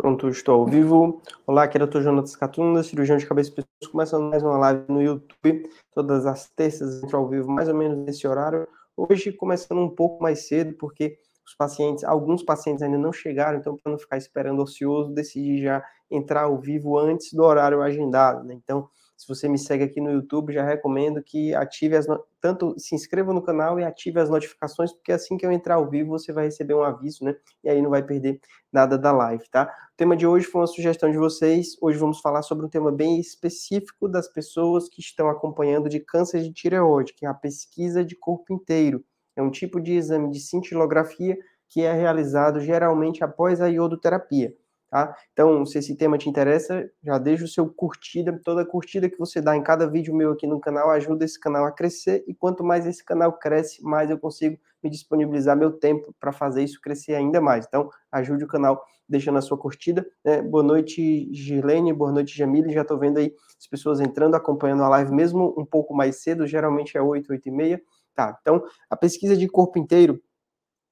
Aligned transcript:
Pronto, 0.00 0.30
estou 0.30 0.62
ao 0.62 0.66
vivo. 0.66 1.20
Olá, 1.46 1.64
aqui 1.64 1.76
é 1.76 1.82
o 1.82 1.86
Dr. 1.86 2.00
Jonas 2.00 2.34
Catunda, 2.34 2.82
cirurgião 2.82 3.18
de 3.18 3.26
cabeça 3.26 3.50
e 3.50 3.54
pessoas, 3.56 3.92
começando 3.92 4.30
mais 4.30 4.42
uma 4.42 4.56
live 4.56 4.84
no 4.88 5.02
YouTube, 5.02 5.68
todas 5.92 6.24
as 6.24 6.48
terças, 6.48 7.02
entro 7.02 7.18
ao 7.18 7.28
vivo 7.28 7.50
mais 7.50 7.68
ou 7.68 7.74
menos 7.74 7.98
nesse 7.98 8.26
horário. 8.26 8.66
Hoje, 8.96 9.30
começando 9.30 9.78
um 9.78 9.94
pouco 9.94 10.22
mais 10.22 10.48
cedo, 10.48 10.74
porque 10.78 11.18
os 11.46 11.54
pacientes, 11.54 12.02
alguns 12.02 12.42
pacientes 12.42 12.82
ainda 12.82 12.96
não 12.96 13.12
chegaram, 13.12 13.58
então, 13.58 13.76
para 13.76 13.92
não 13.92 13.98
ficar 13.98 14.16
esperando 14.16 14.62
ocioso, 14.62 15.12
decidi 15.12 15.62
já 15.62 15.84
entrar 16.10 16.44
ao 16.44 16.58
vivo 16.58 16.96
antes 16.98 17.34
do 17.34 17.42
horário 17.42 17.82
agendado, 17.82 18.42
né? 18.42 18.54
Então, 18.54 18.88
se 19.20 19.28
você 19.28 19.46
me 19.46 19.58
segue 19.58 19.84
aqui 19.84 20.00
no 20.00 20.10
YouTube, 20.10 20.50
já 20.50 20.64
recomendo 20.64 21.22
que 21.22 21.54
ative 21.54 21.94
as 21.94 22.06
tanto 22.40 22.74
se 22.78 22.94
inscreva 22.94 23.34
no 23.34 23.42
canal 23.42 23.78
e 23.78 23.84
ative 23.84 24.18
as 24.18 24.30
notificações, 24.30 24.94
porque 24.94 25.12
assim 25.12 25.36
que 25.36 25.44
eu 25.44 25.52
entrar 25.52 25.74
ao 25.74 25.90
vivo 25.90 26.08
você 26.08 26.32
vai 26.32 26.46
receber 26.46 26.72
um 26.72 26.82
aviso, 26.82 27.22
né? 27.22 27.36
E 27.62 27.68
aí 27.68 27.82
não 27.82 27.90
vai 27.90 28.02
perder 28.02 28.40
nada 28.72 28.96
da 28.96 29.12
live, 29.12 29.44
tá? 29.50 29.64
O 29.92 29.96
tema 29.98 30.16
de 30.16 30.26
hoje 30.26 30.46
foi 30.46 30.62
uma 30.62 30.66
sugestão 30.66 31.10
de 31.12 31.18
vocês. 31.18 31.76
Hoje 31.82 31.98
vamos 31.98 32.18
falar 32.18 32.40
sobre 32.40 32.64
um 32.64 32.68
tema 32.70 32.90
bem 32.90 33.20
específico 33.20 34.08
das 34.08 34.26
pessoas 34.26 34.88
que 34.88 35.02
estão 35.02 35.28
acompanhando 35.28 35.90
de 35.90 36.00
câncer 36.00 36.40
de 36.40 36.50
tireoide, 36.50 37.12
que 37.12 37.26
é 37.26 37.28
a 37.28 37.34
pesquisa 37.34 38.02
de 38.02 38.16
corpo 38.16 38.54
inteiro. 38.54 39.04
É 39.36 39.42
um 39.42 39.50
tipo 39.50 39.82
de 39.82 39.92
exame 39.92 40.30
de 40.30 40.40
cintilografia 40.40 41.36
que 41.68 41.82
é 41.82 41.92
realizado 41.92 42.58
geralmente 42.58 43.22
após 43.22 43.60
a 43.60 43.66
iodoterapia. 43.66 44.54
Tá? 44.90 45.16
Então, 45.32 45.64
se 45.64 45.78
esse 45.78 45.94
tema 45.94 46.18
te 46.18 46.28
interessa, 46.28 46.90
já 47.00 47.16
deixa 47.16 47.44
o 47.44 47.48
seu 47.48 47.68
curtida, 47.68 48.40
toda 48.44 48.66
curtida 48.66 49.08
que 49.08 49.16
você 49.16 49.40
dá 49.40 49.56
em 49.56 49.62
cada 49.62 49.86
vídeo 49.86 50.12
meu 50.12 50.32
aqui 50.32 50.48
no 50.48 50.58
canal 50.58 50.90
ajuda 50.90 51.24
esse 51.24 51.38
canal 51.38 51.64
a 51.64 51.70
crescer 51.70 52.24
e 52.26 52.34
quanto 52.34 52.64
mais 52.64 52.84
esse 52.88 53.04
canal 53.04 53.32
cresce, 53.34 53.80
mais 53.84 54.10
eu 54.10 54.18
consigo 54.18 54.58
me 54.82 54.90
disponibilizar 54.90 55.56
meu 55.56 55.70
tempo 55.70 56.12
para 56.18 56.32
fazer 56.32 56.64
isso 56.64 56.80
crescer 56.80 57.14
ainda 57.14 57.40
mais. 57.40 57.66
Então, 57.68 57.88
ajude 58.10 58.42
o 58.42 58.48
canal 58.48 58.84
deixando 59.08 59.38
a 59.38 59.40
sua 59.40 59.56
curtida. 59.56 60.04
Né? 60.24 60.42
Boa 60.42 60.64
noite, 60.64 61.32
Girlene, 61.32 61.92
boa 61.92 62.10
noite, 62.10 62.36
Jamile. 62.36 62.72
Já 62.72 62.82
estou 62.82 62.98
vendo 62.98 63.18
aí 63.18 63.32
as 63.56 63.68
pessoas 63.68 64.00
entrando, 64.00 64.34
acompanhando 64.34 64.82
a 64.82 64.88
live, 64.88 65.12
mesmo 65.14 65.54
um 65.56 65.64
pouco 65.64 65.94
mais 65.94 66.16
cedo, 66.16 66.48
geralmente 66.48 66.98
é 66.98 67.02
8, 67.02 67.30
8 67.30 67.48
e 67.48 67.52
meia. 67.52 67.82
Tá, 68.12 68.36
então, 68.40 68.64
a 68.88 68.96
pesquisa 68.96 69.36
de 69.36 69.46
corpo 69.46 69.78
inteiro, 69.78 70.20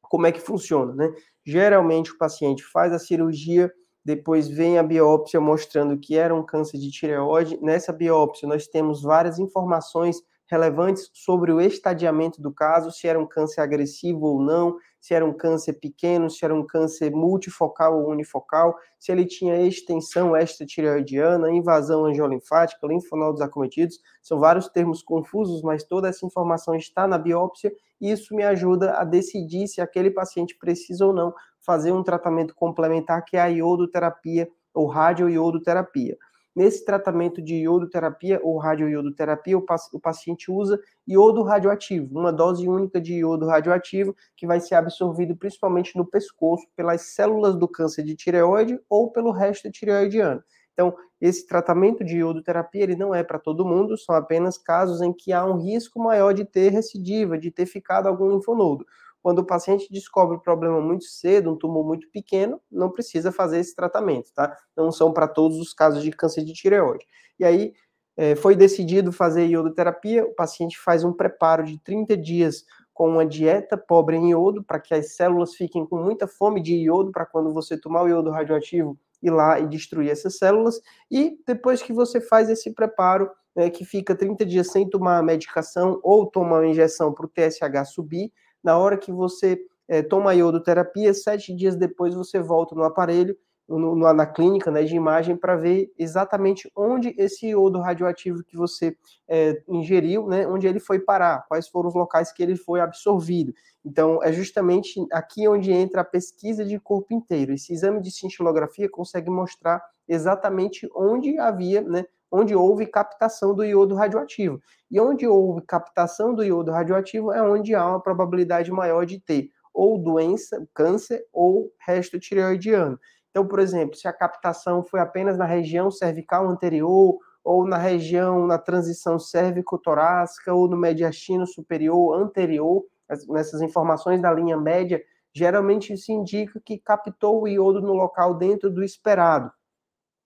como 0.02 0.26
é 0.26 0.30
que 0.30 0.40
funciona, 0.40 0.94
né? 0.94 1.12
Geralmente 1.44 2.12
o 2.12 2.18
paciente 2.18 2.62
faz 2.62 2.92
a 2.92 2.98
cirurgia 2.98 3.72
depois 4.08 4.48
vem 4.48 4.78
a 4.78 4.82
biópsia 4.82 5.38
mostrando 5.38 5.98
que 5.98 6.16
era 6.16 6.34
um 6.34 6.42
câncer 6.42 6.78
de 6.78 6.90
tireoide. 6.90 7.58
Nessa 7.60 7.92
biópsia, 7.92 8.48
nós 8.48 8.66
temos 8.66 9.02
várias 9.02 9.38
informações 9.38 10.22
relevantes 10.50 11.10
sobre 11.12 11.52
o 11.52 11.60
estadiamento 11.60 12.40
do 12.40 12.50
caso, 12.50 12.90
se 12.90 13.06
era 13.06 13.20
um 13.20 13.26
câncer 13.26 13.60
agressivo 13.60 14.24
ou 14.24 14.42
não, 14.42 14.78
se 14.98 15.12
era 15.12 15.26
um 15.26 15.34
câncer 15.34 15.74
pequeno, 15.74 16.30
se 16.30 16.42
era 16.42 16.54
um 16.54 16.66
câncer 16.66 17.10
multifocal 17.10 18.00
ou 18.00 18.10
unifocal, 18.10 18.74
se 18.98 19.12
ele 19.12 19.26
tinha 19.26 19.60
extensão 19.60 20.34
extratireoidiana, 20.34 21.52
invasão 21.52 22.06
angiolinfática, 22.06 22.86
linfonodos 22.86 23.42
acometidos. 23.42 24.00
São 24.22 24.40
vários 24.40 24.68
termos 24.68 25.02
confusos, 25.02 25.60
mas 25.60 25.84
toda 25.84 26.08
essa 26.08 26.24
informação 26.24 26.74
está 26.74 27.06
na 27.06 27.18
biópsia 27.18 27.70
e 28.00 28.10
isso 28.10 28.34
me 28.34 28.42
ajuda 28.42 28.92
a 28.92 29.04
decidir 29.04 29.68
se 29.68 29.82
aquele 29.82 30.10
paciente 30.10 30.56
precisa 30.58 31.04
ou 31.04 31.12
não 31.12 31.34
fazer 31.68 31.92
um 31.92 32.02
tratamento 32.02 32.54
complementar 32.54 33.22
que 33.22 33.36
é 33.36 33.40
a 33.42 33.46
iodoterapia 33.48 34.48
ou 34.72 34.86
radioiodoterapia. 34.86 36.16
Nesse 36.56 36.82
tratamento 36.82 37.42
de 37.42 37.56
iodoterapia 37.56 38.40
ou 38.42 38.56
radioiodoterapia, 38.56 39.58
o, 39.58 40.00
paciente 40.00 40.50
usa 40.50 40.80
iodo 41.06 41.42
radioativo, 41.42 42.18
uma 42.18 42.32
dose 42.32 42.66
única 42.66 42.98
de 42.98 43.16
iodo 43.16 43.44
radioativo 43.46 44.16
que 44.34 44.46
vai 44.46 44.60
ser 44.60 44.76
absorvido 44.76 45.36
principalmente 45.36 45.94
no 45.94 46.06
pescoço 46.06 46.66
pelas 46.74 47.02
células 47.02 47.54
do 47.54 47.68
câncer 47.68 48.02
de 48.02 48.16
tireoide 48.16 48.80
ou 48.88 49.12
pelo 49.12 49.30
resto 49.30 49.70
tireoidiano. 49.70 50.42
Então, 50.72 50.96
esse 51.20 51.46
tratamento 51.46 52.02
de 52.02 52.16
iodoterapia 52.16 52.82
ele 52.82 52.96
não 52.96 53.14
é 53.14 53.22
para 53.22 53.38
todo 53.38 53.66
mundo, 53.66 53.98
são 53.98 54.14
apenas 54.14 54.56
casos 54.56 55.02
em 55.02 55.12
que 55.12 55.34
há 55.34 55.44
um 55.44 55.58
risco 55.58 56.00
maior 56.00 56.32
de 56.32 56.46
ter 56.46 56.70
recidiva, 56.70 57.36
de 57.36 57.50
ter 57.50 57.66
ficado 57.66 58.06
algum 58.06 58.30
linfonodo. 58.30 58.86
Quando 59.28 59.40
o 59.40 59.44
paciente 59.44 59.92
descobre 59.92 60.38
o 60.38 60.40
problema 60.40 60.80
muito 60.80 61.04
cedo, 61.04 61.52
um 61.52 61.54
tumor 61.54 61.84
muito 61.84 62.08
pequeno, 62.10 62.62
não 62.72 62.90
precisa 62.90 63.30
fazer 63.30 63.58
esse 63.58 63.76
tratamento, 63.76 64.32
tá? 64.32 64.56
Não 64.74 64.90
são 64.90 65.12
para 65.12 65.28
todos 65.28 65.58
os 65.58 65.74
casos 65.74 66.02
de 66.02 66.10
câncer 66.10 66.42
de 66.46 66.54
tireoide. 66.54 67.04
E 67.38 67.44
aí, 67.44 67.74
é, 68.16 68.34
foi 68.34 68.56
decidido 68.56 69.12
fazer 69.12 69.46
iodoterapia, 69.46 70.24
o 70.24 70.34
paciente 70.34 70.78
faz 70.78 71.04
um 71.04 71.12
preparo 71.12 71.62
de 71.62 71.78
30 71.78 72.16
dias 72.16 72.64
com 72.94 73.06
uma 73.06 73.26
dieta 73.26 73.76
pobre 73.76 74.16
em 74.16 74.30
iodo, 74.30 74.64
para 74.64 74.80
que 74.80 74.94
as 74.94 75.14
células 75.14 75.54
fiquem 75.54 75.84
com 75.84 76.02
muita 76.02 76.26
fome 76.26 76.62
de 76.62 76.74
iodo, 76.76 77.12
para 77.12 77.26
quando 77.26 77.52
você 77.52 77.78
tomar 77.78 78.04
o 78.04 78.08
iodo 78.08 78.30
radioativo, 78.30 78.98
ir 79.22 79.28
lá 79.28 79.60
e 79.60 79.66
destruir 79.66 80.08
essas 80.08 80.38
células. 80.38 80.80
E 81.10 81.36
depois 81.46 81.82
que 81.82 81.92
você 81.92 82.18
faz 82.18 82.48
esse 82.48 82.72
preparo, 82.72 83.30
né, 83.54 83.68
que 83.68 83.84
fica 83.84 84.14
30 84.14 84.46
dias 84.46 84.68
sem 84.68 84.88
tomar 84.88 85.18
a 85.18 85.22
medicação 85.22 86.00
ou 86.02 86.24
tomar 86.24 86.60
uma 86.60 86.66
injeção 86.68 87.12
para 87.12 87.26
o 87.26 87.28
TSH 87.28 87.90
subir, 87.92 88.32
na 88.62 88.76
hora 88.78 88.96
que 88.96 89.12
você 89.12 89.58
é, 89.88 90.02
toma 90.02 90.34
iodoterapia, 90.34 91.14
sete 91.14 91.54
dias 91.54 91.76
depois 91.76 92.14
você 92.14 92.38
volta 92.38 92.74
no 92.74 92.84
aparelho, 92.84 93.36
no, 93.68 93.94
no, 93.94 94.12
na 94.12 94.26
clínica 94.26 94.70
né, 94.70 94.82
de 94.82 94.96
imagem, 94.96 95.36
para 95.36 95.56
ver 95.56 95.92
exatamente 95.98 96.70
onde 96.74 97.14
esse 97.18 97.48
iodo 97.48 97.80
radioativo 97.80 98.42
que 98.42 98.56
você 98.56 98.96
é, 99.28 99.62
ingeriu, 99.68 100.26
né, 100.26 100.46
onde 100.46 100.66
ele 100.66 100.80
foi 100.80 100.98
parar, 100.98 101.44
quais 101.46 101.68
foram 101.68 101.88
os 101.88 101.94
locais 101.94 102.32
que 102.32 102.42
ele 102.42 102.56
foi 102.56 102.80
absorvido. 102.80 103.52
Então, 103.84 104.22
é 104.22 104.32
justamente 104.32 105.04
aqui 105.12 105.46
onde 105.46 105.70
entra 105.70 106.00
a 106.00 106.04
pesquisa 106.04 106.64
de 106.64 106.78
corpo 106.80 107.12
inteiro. 107.14 107.52
Esse 107.52 107.72
exame 107.72 108.00
de 108.00 108.10
cintilografia 108.10 108.88
consegue 108.88 109.30
mostrar 109.30 109.82
exatamente 110.06 110.88
onde 110.94 111.38
havia 111.38 111.82
né, 111.82 112.06
onde 112.30 112.54
houve 112.54 112.86
captação 112.86 113.54
do 113.54 113.64
iodo 113.64 113.94
radioativo. 113.94 114.60
E 114.90 115.00
onde 115.00 115.26
houve 115.26 115.62
captação 115.62 116.34
do 116.34 116.44
iodo 116.44 116.70
radioativo 116.70 117.32
é 117.32 117.42
onde 117.42 117.74
há 117.74 117.86
uma 117.86 118.00
probabilidade 118.00 118.70
maior 118.70 119.04
de 119.04 119.20
ter 119.20 119.50
ou 119.72 119.96
doença, 119.96 120.66
câncer 120.74 121.24
ou 121.32 121.72
resto 121.78 122.18
tireoidiano. 122.18 122.98
Então, 123.30 123.46
por 123.46 123.60
exemplo, 123.60 123.94
se 123.94 124.08
a 124.08 124.12
captação 124.12 124.82
foi 124.82 124.98
apenas 124.98 125.38
na 125.38 125.44
região 125.44 125.90
cervical 125.90 126.48
anterior 126.48 127.16
ou 127.44 127.66
na 127.66 127.78
região, 127.78 128.46
na 128.46 128.58
transição 128.58 129.18
cérvico-torácica 129.18 130.52
ou 130.52 130.68
no 130.68 130.76
mediastino 130.76 131.46
superior 131.46 132.20
anterior, 132.20 132.84
nessas 133.28 133.62
informações 133.62 134.20
da 134.20 134.32
linha 134.32 134.56
média, 134.56 135.02
geralmente 135.32 135.92
isso 135.92 136.10
indica 136.10 136.60
que 136.64 136.78
captou 136.78 137.42
o 137.42 137.48
iodo 137.48 137.80
no 137.80 137.92
local 137.92 138.34
dentro 138.34 138.68
do 138.68 138.82
esperado. 138.82 139.50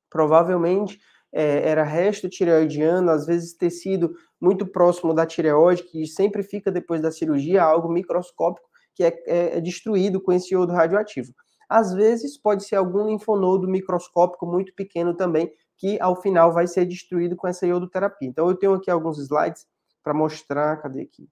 Provavelmente 0.09 0.99
é, 1.33 1.69
era 1.69 1.83
resto 1.83 2.29
tireoidiano, 2.29 3.11
às 3.11 3.27
vezes 3.27 3.55
tecido 3.55 4.15
muito 4.41 4.67
próximo 4.67 5.15
da 5.15 5.25
tireoide, 5.25 5.85
que 5.85 6.07
sempre 6.07 6.43
fica 6.43 6.71
depois 6.71 7.01
da 7.01 7.11
cirurgia, 7.11 7.63
algo 7.63 7.89
microscópico 7.89 8.69
que 8.95 9.05
é, 9.05 9.23
é, 9.27 9.59
é 9.59 9.61
destruído 9.61 10.21
com 10.21 10.33
esse 10.33 10.55
iodo 10.55 10.73
radioativo. 10.73 11.33
Às 11.69 11.95
vezes 11.95 12.37
pode 12.37 12.65
ser 12.65 12.77
algum 12.77 13.07
linfonodo 13.07 13.67
microscópico 13.67 14.47
muito 14.47 14.75
pequeno 14.75 15.15
também, 15.15 15.51
que 15.79 15.99
ao 16.01 16.21
final 16.21 16.53
vai 16.53 16.67
ser 16.67 16.85
destruído 16.85 17.35
com 17.35 17.49
essa 17.49 17.67
iodoterapia. 17.67 18.29
Então 18.29 18.49
eu 18.49 18.55
tenho 18.55 18.75
aqui 18.75 18.91
alguns 18.91 19.19
slides 19.19 19.67
para 20.03 20.13
mostrar, 20.13 20.77
cadê 20.83 21.03
aqui? 21.03 21.29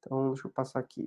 Então, 0.00 0.32
deixa 0.32 0.46
eu 0.46 0.50
passar 0.50 0.80
aqui. 0.80 1.06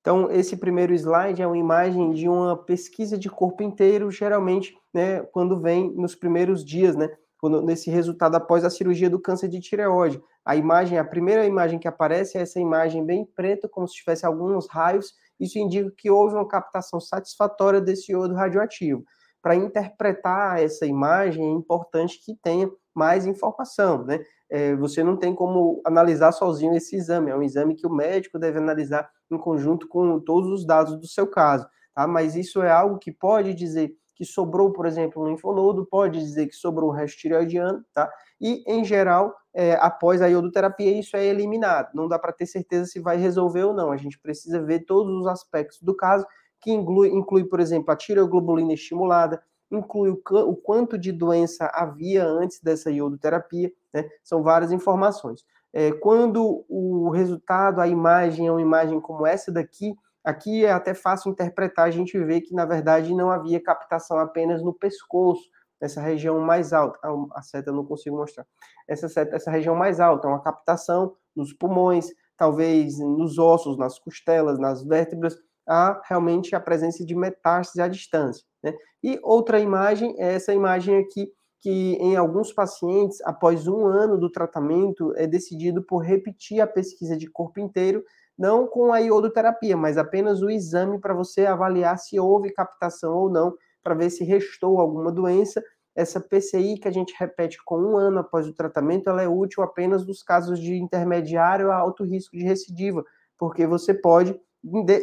Então, 0.00 0.30
esse 0.30 0.56
primeiro 0.56 0.94
slide 0.94 1.42
é 1.42 1.46
uma 1.46 1.58
imagem 1.58 2.12
de 2.12 2.28
uma 2.28 2.56
pesquisa 2.56 3.18
de 3.18 3.28
corpo 3.28 3.62
inteiro, 3.62 4.10
geralmente, 4.10 4.74
né, 4.94 5.20
quando 5.20 5.60
vem 5.60 5.92
nos 5.94 6.14
primeiros 6.14 6.64
dias, 6.64 6.96
né, 6.96 7.08
quando, 7.38 7.62
nesse 7.62 7.90
resultado 7.90 8.34
após 8.34 8.64
a 8.64 8.70
cirurgia 8.70 9.10
do 9.10 9.20
câncer 9.20 9.48
de 9.48 9.60
tireoide. 9.60 10.22
A 10.44 10.56
imagem, 10.56 10.98
a 10.98 11.04
primeira 11.04 11.46
imagem 11.46 11.78
que 11.78 11.88
aparece 11.88 12.38
é 12.38 12.42
essa 12.42 12.58
imagem 12.58 13.04
bem 13.04 13.26
preta, 13.26 13.68
como 13.68 13.86
se 13.86 13.94
tivesse 13.94 14.24
alguns 14.24 14.66
raios. 14.68 15.12
Isso 15.38 15.58
indica 15.58 15.92
que 15.96 16.10
houve 16.10 16.34
uma 16.34 16.48
captação 16.48 16.98
satisfatória 16.98 17.80
desse 17.80 18.12
iodo 18.12 18.34
radioativo. 18.34 19.04
Para 19.42 19.54
interpretar 19.54 20.62
essa 20.62 20.86
imagem, 20.86 21.44
é 21.44 21.50
importante 21.50 22.20
que 22.24 22.34
tenha 22.42 22.70
mais 22.94 23.26
informação, 23.26 24.04
né? 24.04 24.20
É, 24.50 24.74
você 24.74 25.04
não 25.04 25.16
tem 25.16 25.34
como 25.34 25.80
analisar 25.84 26.32
sozinho 26.32 26.74
esse 26.74 26.96
exame, 26.96 27.30
é 27.30 27.36
um 27.36 27.42
exame 27.42 27.74
que 27.76 27.86
o 27.86 27.90
médico 27.90 28.38
deve 28.38 28.58
analisar 28.58 29.08
em 29.30 29.38
conjunto 29.38 29.86
com 29.86 30.18
todos 30.18 30.50
os 30.50 30.66
dados 30.66 30.98
do 30.98 31.06
seu 31.06 31.26
caso, 31.26 31.66
tá? 31.94 32.06
Mas 32.06 32.34
isso 32.34 32.62
é 32.62 32.70
algo 32.70 32.98
que 32.98 33.12
pode 33.12 33.54
dizer 33.54 33.94
que 34.20 34.24
sobrou, 34.26 34.70
por 34.70 34.84
exemplo, 34.84 35.22
um 35.22 35.28
linfonodo, 35.28 35.86
pode 35.86 36.18
dizer 36.20 36.46
que 36.46 36.54
sobrou 36.54 36.90
um 36.90 36.92
resto 36.92 37.16
tireoidiano, 37.20 37.82
tá? 37.94 38.12
E, 38.38 38.62
em 38.66 38.84
geral, 38.84 39.34
é, 39.54 39.72
após 39.80 40.20
a 40.20 40.26
iodoterapia, 40.26 40.92
isso 40.92 41.16
é 41.16 41.24
eliminado. 41.24 41.88
Não 41.94 42.06
dá 42.06 42.18
para 42.18 42.30
ter 42.30 42.44
certeza 42.44 42.84
se 42.84 43.00
vai 43.00 43.16
resolver 43.16 43.64
ou 43.64 43.72
não. 43.72 43.90
A 43.90 43.96
gente 43.96 44.18
precisa 44.20 44.62
ver 44.62 44.80
todos 44.80 45.10
os 45.20 45.26
aspectos 45.26 45.80
do 45.80 45.96
caso, 45.96 46.26
que 46.60 46.70
inclui, 46.70 47.08
inclui 47.08 47.44
por 47.44 47.60
exemplo, 47.60 47.90
a 47.90 47.96
tireoglobulina 47.96 48.74
estimulada, 48.74 49.42
inclui 49.70 50.10
o, 50.10 50.20
o, 50.48 50.56
quanto 50.56 50.98
de 50.98 51.12
doença 51.12 51.70
havia 51.72 52.24
antes 52.24 52.60
dessa 52.60 52.90
iodoterapia, 52.90 53.70
né? 53.92 54.08
São 54.22 54.42
várias 54.42 54.72
informações. 54.72 55.44
É, 55.72 55.92
quando 55.92 56.64
o 56.68 57.10
resultado, 57.10 57.80
a 57.80 57.86
imagem 57.86 58.48
é 58.48 58.50
uma 58.50 58.60
imagem 58.60 59.00
como 59.00 59.26
essa 59.26 59.52
daqui, 59.52 59.94
Aqui 60.22 60.66
é 60.66 60.72
até 60.72 60.92
fácil 60.92 61.30
interpretar, 61.30 61.86
a 61.86 61.90
gente 61.90 62.18
vê 62.18 62.42
que, 62.42 62.54
na 62.54 62.66
verdade, 62.66 63.14
não 63.14 63.30
havia 63.30 63.62
captação 63.62 64.18
apenas 64.18 64.62
no 64.62 64.72
pescoço, 64.72 65.42
nessa 65.80 66.00
região 66.00 66.38
mais 66.40 66.74
alta. 66.74 66.98
A 67.32 67.40
seta 67.40 67.70
eu 67.70 67.74
não 67.74 67.86
consigo 67.86 68.16
mostrar. 68.16 68.46
Essa, 68.86 69.08
seta, 69.08 69.36
essa 69.36 69.50
região 69.50 69.74
mais 69.74 69.98
alta, 69.98 70.28
é 70.28 70.30
uma 70.30 70.42
captação 70.42 71.16
nos 71.34 71.54
pulmões, 71.54 72.08
talvez 72.36 72.98
nos 72.98 73.38
ossos, 73.38 73.78
nas 73.78 73.98
costelas, 73.98 74.58
nas 74.58 74.84
vértebras, 74.84 75.38
há 75.66 76.00
realmente 76.04 76.54
a 76.54 76.60
presença 76.60 77.04
de 77.04 77.14
metástase 77.14 77.80
à 77.80 77.88
distância. 77.88 78.44
Né? 78.62 78.74
E 79.02 79.18
outra 79.22 79.58
imagem 79.58 80.14
é 80.18 80.34
essa 80.34 80.52
imagem 80.52 80.96
aqui, 80.98 81.30
que 81.60 81.94
em 81.96 82.16
alguns 82.16 82.52
pacientes, 82.52 83.20
após 83.22 83.68
um 83.68 83.84
ano 83.86 84.18
do 84.18 84.30
tratamento, 84.30 85.12
é 85.16 85.26
decidido 85.26 85.82
por 85.82 85.98
repetir 85.98 86.60
a 86.60 86.66
pesquisa 86.66 87.16
de 87.16 87.28
corpo 87.28 87.60
inteiro, 87.60 88.02
não 88.38 88.66
com 88.66 88.92
a 88.92 88.98
iodoterapia, 88.98 89.76
mas 89.76 89.98
apenas 89.98 90.40
o 90.40 90.50
exame 90.50 90.98
para 90.98 91.12
você 91.12 91.44
avaliar 91.44 91.98
se 91.98 92.18
houve 92.18 92.50
captação 92.52 93.14
ou 93.14 93.30
não, 93.30 93.54
para 93.82 93.94
ver 93.94 94.08
se 94.08 94.24
restou 94.24 94.80
alguma 94.80 95.12
doença. 95.12 95.62
Essa 95.94 96.20
PCI 96.20 96.78
que 96.78 96.88
a 96.88 96.90
gente 96.90 97.14
repete 97.18 97.58
com 97.64 97.76
um 97.78 97.98
ano 97.98 98.20
após 98.20 98.48
o 98.48 98.54
tratamento, 98.54 99.10
ela 99.10 99.22
é 99.22 99.28
útil 99.28 99.62
apenas 99.62 100.06
nos 100.06 100.22
casos 100.22 100.58
de 100.58 100.74
intermediário 100.74 101.70
a 101.70 101.76
alto 101.76 102.04
risco 102.04 102.36
de 102.36 102.44
recidiva, 102.44 103.04
porque 103.38 103.66
você 103.66 103.92
pode 103.92 104.38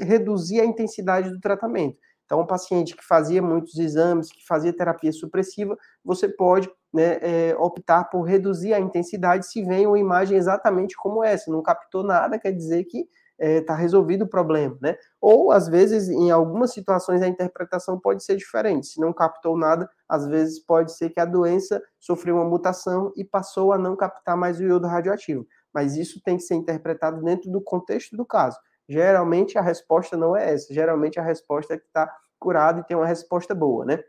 reduzir 0.01 0.61
a 0.61 0.65
intensidade 0.65 1.29
do 1.29 1.39
tratamento. 1.39 1.97
Então, 2.27 2.41
um 2.41 2.45
paciente 2.45 2.93
que 2.93 3.03
fazia 3.03 3.41
muitos 3.41 3.77
exames, 3.79 4.29
que 4.29 4.45
fazia 4.45 4.75
terapia 4.75 5.13
supressiva, 5.13 5.77
você 6.03 6.27
pode 6.27 6.69
né, 6.93 7.19
é, 7.21 7.55
optar 7.57 8.03
por 8.09 8.23
reduzir 8.23 8.73
a 8.73 8.79
intensidade 8.79 9.47
se 9.47 9.63
vem 9.63 9.87
uma 9.87 9.97
imagem 9.97 10.37
exatamente 10.37 10.95
como 10.97 11.23
essa. 11.23 11.49
Não 11.49 11.63
captou 11.63 12.03
nada, 12.03 12.37
quer 12.37 12.51
dizer 12.51 12.83
que 12.83 12.99
está 12.99 13.07
é, 13.39 13.61
tá 13.61 13.75
resolvido 13.75 14.23
o 14.23 14.27
problema, 14.27 14.77
né? 14.81 14.97
Ou, 15.21 15.51
às 15.51 15.69
vezes, 15.69 16.09
em 16.09 16.29
algumas 16.29 16.73
situações, 16.73 17.21
a 17.21 17.27
interpretação 17.27 17.99
pode 17.99 18.23
ser 18.23 18.35
diferente. 18.35 18.87
Se 18.87 18.99
não 18.99 19.13
captou 19.13 19.57
nada, 19.57 19.89
às 20.09 20.27
vezes 20.27 20.59
pode 20.59 20.91
ser 20.97 21.11
que 21.11 21.19
a 21.19 21.25
doença 21.25 21.81
sofreu 21.99 22.35
uma 22.35 22.45
mutação 22.45 23.13
e 23.15 23.23
passou 23.23 23.71
a 23.71 23.77
não 23.77 23.95
captar 23.95 24.35
mais 24.35 24.59
o 24.59 24.63
iodo 24.63 24.87
radioativo. 24.87 25.47
Mas 25.73 25.95
isso 25.95 26.19
tem 26.25 26.35
que 26.35 26.43
ser 26.43 26.55
interpretado 26.55 27.23
dentro 27.23 27.49
do 27.51 27.61
contexto 27.61 28.17
do 28.17 28.25
caso. 28.25 28.57
Geralmente 28.87 29.57
a 29.57 29.61
resposta 29.61 30.15
não 30.15 30.35
é 30.35 30.53
essa. 30.53 30.73
Geralmente 30.73 31.19
a 31.19 31.23
resposta 31.23 31.73
é 31.73 31.77
que 31.77 31.85
está 31.85 32.11
curado 32.39 32.79
e 32.79 32.83
tem 32.83 32.95
uma 32.95 33.07
resposta 33.07 33.53
boa, 33.53 33.85
né? 33.85 34.03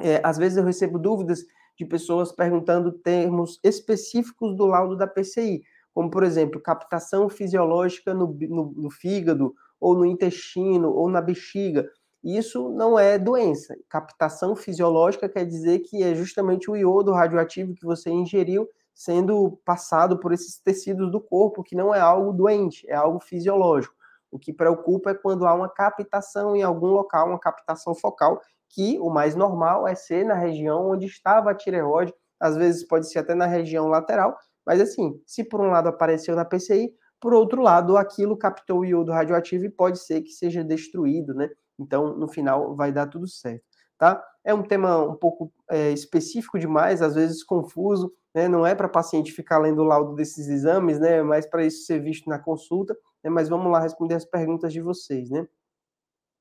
É, 0.00 0.20
às 0.22 0.36
vezes 0.36 0.58
eu 0.58 0.64
recebo 0.64 0.98
dúvidas 0.98 1.40
de 1.78 1.84
pessoas 1.84 2.32
perguntando 2.32 2.92
termos 2.92 3.58
específicos 3.64 4.56
do 4.56 4.66
laudo 4.66 4.96
da 4.96 5.06
PCI, 5.06 5.62
como 5.92 6.10
por 6.10 6.22
exemplo, 6.22 6.60
captação 6.60 7.28
fisiológica 7.28 8.12
no, 8.14 8.26
no, 8.48 8.72
no 8.76 8.90
fígado, 8.90 9.54
ou 9.80 9.94
no 9.94 10.04
intestino, 10.04 10.90
ou 10.90 11.08
na 11.08 11.20
bexiga. 11.20 11.90
Isso 12.22 12.70
não 12.70 12.98
é 12.98 13.18
doença. 13.18 13.76
Captação 13.88 14.56
fisiológica 14.56 15.28
quer 15.28 15.44
dizer 15.44 15.80
que 15.80 16.02
é 16.02 16.14
justamente 16.14 16.70
o 16.70 16.76
iodo 16.76 17.12
radioativo 17.12 17.74
que 17.74 17.84
você 17.84 18.10
ingeriu 18.10 18.68
sendo 18.94 19.60
passado 19.64 20.18
por 20.18 20.32
esses 20.32 20.58
tecidos 20.58 21.10
do 21.12 21.20
corpo, 21.20 21.62
que 21.62 21.76
não 21.76 21.94
é 21.94 22.00
algo 22.00 22.32
doente, 22.32 22.88
é 22.88 22.94
algo 22.94 23.20
fisiológico. 23.20 23.94
O 24.36 24.38
que 24.38 24.52
preocupa 24.52 25.12
é 25.12 25.14
quando 25.14 25.46
há 25.46 25.54
uma 25.54 25.68
captação 25.68 26.54
em 26.54 26.62
algum 26.62 26.88
local, 26.88 27.28
uma 27.28 27.38
captação 27.38 27.94
focal, 27.94 28.38
que 28.68 28.98
o 29.00 29.08
mais 29.08 29.34
normal 29.34 29.88
é 29.88 29.94
ser 29.94 30.26
na 30.26 30.34
região 30.34 30.90
onde 30.90 31.06
estava 31.06 31.50
a 31.50 31.54
tireoide, 31.54 32.12
às 32.38 32.54
vezes 32.54 32.86
pode 32.86 33.10
ser 33.10 33.20
até 33.20 33.34
na 33.34 33.46
região 33.46 33.88
lateral, 33.88 34.36
mas 34.66 34.78
assim, 34.78 35.18
se 35.26 35.42
por 35.42 35.62
um 35.62 35.70
lado 35.70 35.88
apareceu 35.88 36.36
na 36.36 36.44
PCI, 36.44 36.92
por 37.18 37.32
outro 37.32 37.62
lado, 37.62 37.96
aquilo 37.96 38.36
captou 38.36 38.80
o 38.80 38.84
iodo 38.84 39.10
radioativo 39.10 39.64
e 39.64 39.70
pode 39.70 39.98
ser 40.00 40.20
que 40.20 40.30
seja 40.30 40.62
destruído, 40.62 41.32
né? 41.32 41.48
Então, 41.78 42.14
no 42.14 42.28
final, 42.28 42.76
vai 42.76 42.92
dar 42.92 43.06
tudo 43.06 43.26
certo, 43.26 43.64
tá? 43.96 44.22
É 44.44 44.52
um 44.52 44.62
tema 44.62 45.02
um 45.02 45.16
pouco 45.16 45.50
é, 45.70 45.92
específico 45.92 46.58
demais, 46.58 47.00
às 47.00 47.14
vezes 47.14 47.42
confuso, 47.42 48.12
né? 48.34 48.48
Não 48.48 48.66
é 48.66 48.74
para 48.74 48.86
paciente 48.86 49.32
ficar 49.32 49.58
lendo 49.58 49.80
o 49.80 49.84
laudo 49.84 50.14
desses 50.14 50.46
exames, 50.48 51.00
né? 51.00 51.22
Mas 51.22 51.46
para 51.46 51.64
isso 51.64 51.86
ser 51.86 52.02
visto 52.02 52.28
na 52.28 52.38
consulta. 52.38 52.94
Né? 53.26 53.30
Mas 53.30 53.48
vamos 53.48 53.70
lá 53.72 53.80
responder 53.80 54.14
as 54.14 54.24
perguntas 54.24 54.72
de 54.72 54.80
vocês, 54.80 55.28
né? 55.28 55.48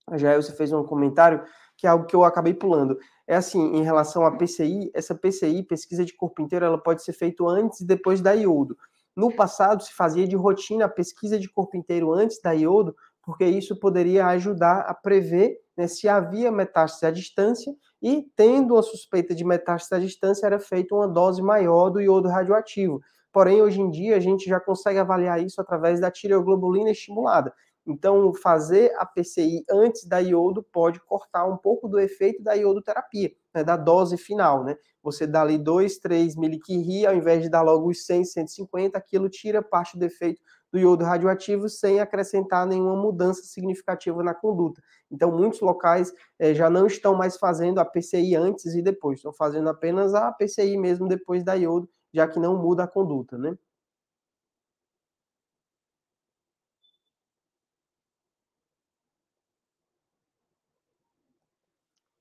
A 0.07 0.19
Jael, 0.19 0.41
você 0.41 0.53
fez 0.53 0.71
um 0.71 0.83
comentário 0.83 1.43
que 1.75 1.87
é 1.87 1.89
algo 1.89 2.05
que 2.05 2.15
eu 2.15 2.23
acabei 2.23 2.53
pulando. 2.53 2.97
É 3.27 3.35
assim, 3.35 3.75
em 3.75 3.81
relação 3.81 4.23
à 4.23 4.37
PCI, 4.37 4.91
essa 4.93 5.15
PCI, 5.15 5.63
pesquisa 5.63 6.05
de 6.05 6.13
corpo 6.13 6.43
inteiro, 6.43 6.63
ela 6.63 6.77
pode 6.77 7.03
ser 7.03 7.13
feita 7.13 7.43
antes 7.43 7.81
e 7.81 7.87
depois 7.87 8.21
da 8.21 8.33
iodo. 8.33 8.77
No 9.15 9.35
passado, 9.35 9.81
se 9.81 9.93
fazia 9.93 10.27
de 10.27 10.35
rotina 10.35 10.85
a 10.85 10.89
pesquisa 10.89 11.39
de 11.39 11.49
corpo 11.49 11.75
inteiro 11.75 12.13
antes 12.13 12.39
da 12.39 12.51
iodo, 12.51 12.95
porque 13.23 13.45
isso 13.45 13.79
poderia 13.79 14.27
ajudar 14.27 14.81
a 14.81 14.93
prever 14.93 15.57
né, 15.75 15.87
se 15.87 16.07
havia 16.07 16.51
metástase 16.51 17.07
à 17.07 17.11
distância 17.11 17.73
e, 17.99 18.29
tendo 18.35 18.75
uma 18.75 18.83
suspeita 18.83 19.33
de 19.33 19.43
metástase 19.43 20.03
à 20.03 20.05
distância, 20.05 20.45
era 20.45 20.59
feita 20.59 20.93
uma 20.93 21.07
dose 21.07 21.41
maior 21.41 21.89
do 21.89 21.99
iodo 21.99 22.29
radioativo. 22.29 23.01
Porém, 23.35 23.61
hoje 23.61 23.81
em 23.81 23.89
dia, 23.91 24.15
a 24.15 24.19
gente 24.21 24.47
já 24.49 24.61
consegue 24.61 24.97
avaliar 24.97 25.43
isso 25.43 25.59
através 25.59 25.99
da 25.99 26.09
tireoglobulina 26.09 26.89
estimulada. 26.91 27.53
Então, 27.85 28.33
fazer 28.33 28.93
a 28.97 29.05
PCI 29.05 29.65
antes 29.69 30.05
da 30.07 30.19
iodo 30.19 30.63
pode 30.63 31.01
cortar 31.01 31.45
um 31.45 31.57
pouco 31.57 31.89
do 31.89 31.99
efeito 31.99 32.41
da 32.41 32.53
iodoterapia, 32.53 33.33
né, 33.53 33.61
da 33.61 33.75
dose 33.75 34.15
final, 34.15 34.63
né? 34.63 34.77
Você 35.03 35.27
dá 35.27 35.41
ali 35.41 35.57
2, 35.57 35.97
3 35.97 36.37
miliquiri, 36.37 37.05
ao 37.05 37.13
invés 37.13 37.43
de 37.43 37.49
dar 37.49 37.61
logo 37.61 37.89
os 37.89 38.05
100, 38.05 38.23
150, 38.23 38.97
aquilo 38.97 39.27
tira 39.27 39.61
parte 39.61 39.99
do 39.99 40.05
efeito 40.05 40.41
do 40.71 40.79
iodo 40.79 41.03
radioativo 41.03 41.67
sem 41.67 41.99
acrescentar 41.99 42.65
nenhuma 42.65 42.95
mudança 42.95 43.41
significativa 43.43 44.23
na 44.23 44.33
conduta. 44.33 44.81
Então, 45.11 45.29
muitos 45.29 45.59
locais 45.59 46.13
eh, 46.39 46.53
já 46.53 46.69
não 46.69 46.87
estão 46.87 47.13
mais 47.13 47.35
fazendo 47.35 47.79
a 47.79 47.85
PCI 47.85 48.33
antes 48.35 48.73
e 48.75 48.81
depois, 48.81 49.19
estão 49.19 49.33
fazendo 49.33 49.67
apenas 49.69 50.13
a 50.13 50.31
PCI 50.31 50.77
mesmo 50.77 51.05
depois 51.07 51.43
da 51.43 51.53
iodo, 51.53 51.89
já 52.15 52.27
que 52.27 52.39
não 52.39 52.55
muda 52.57 52.85
a 52.85 52.87
conduta, 52.87 53.37
né? 53.37 53.57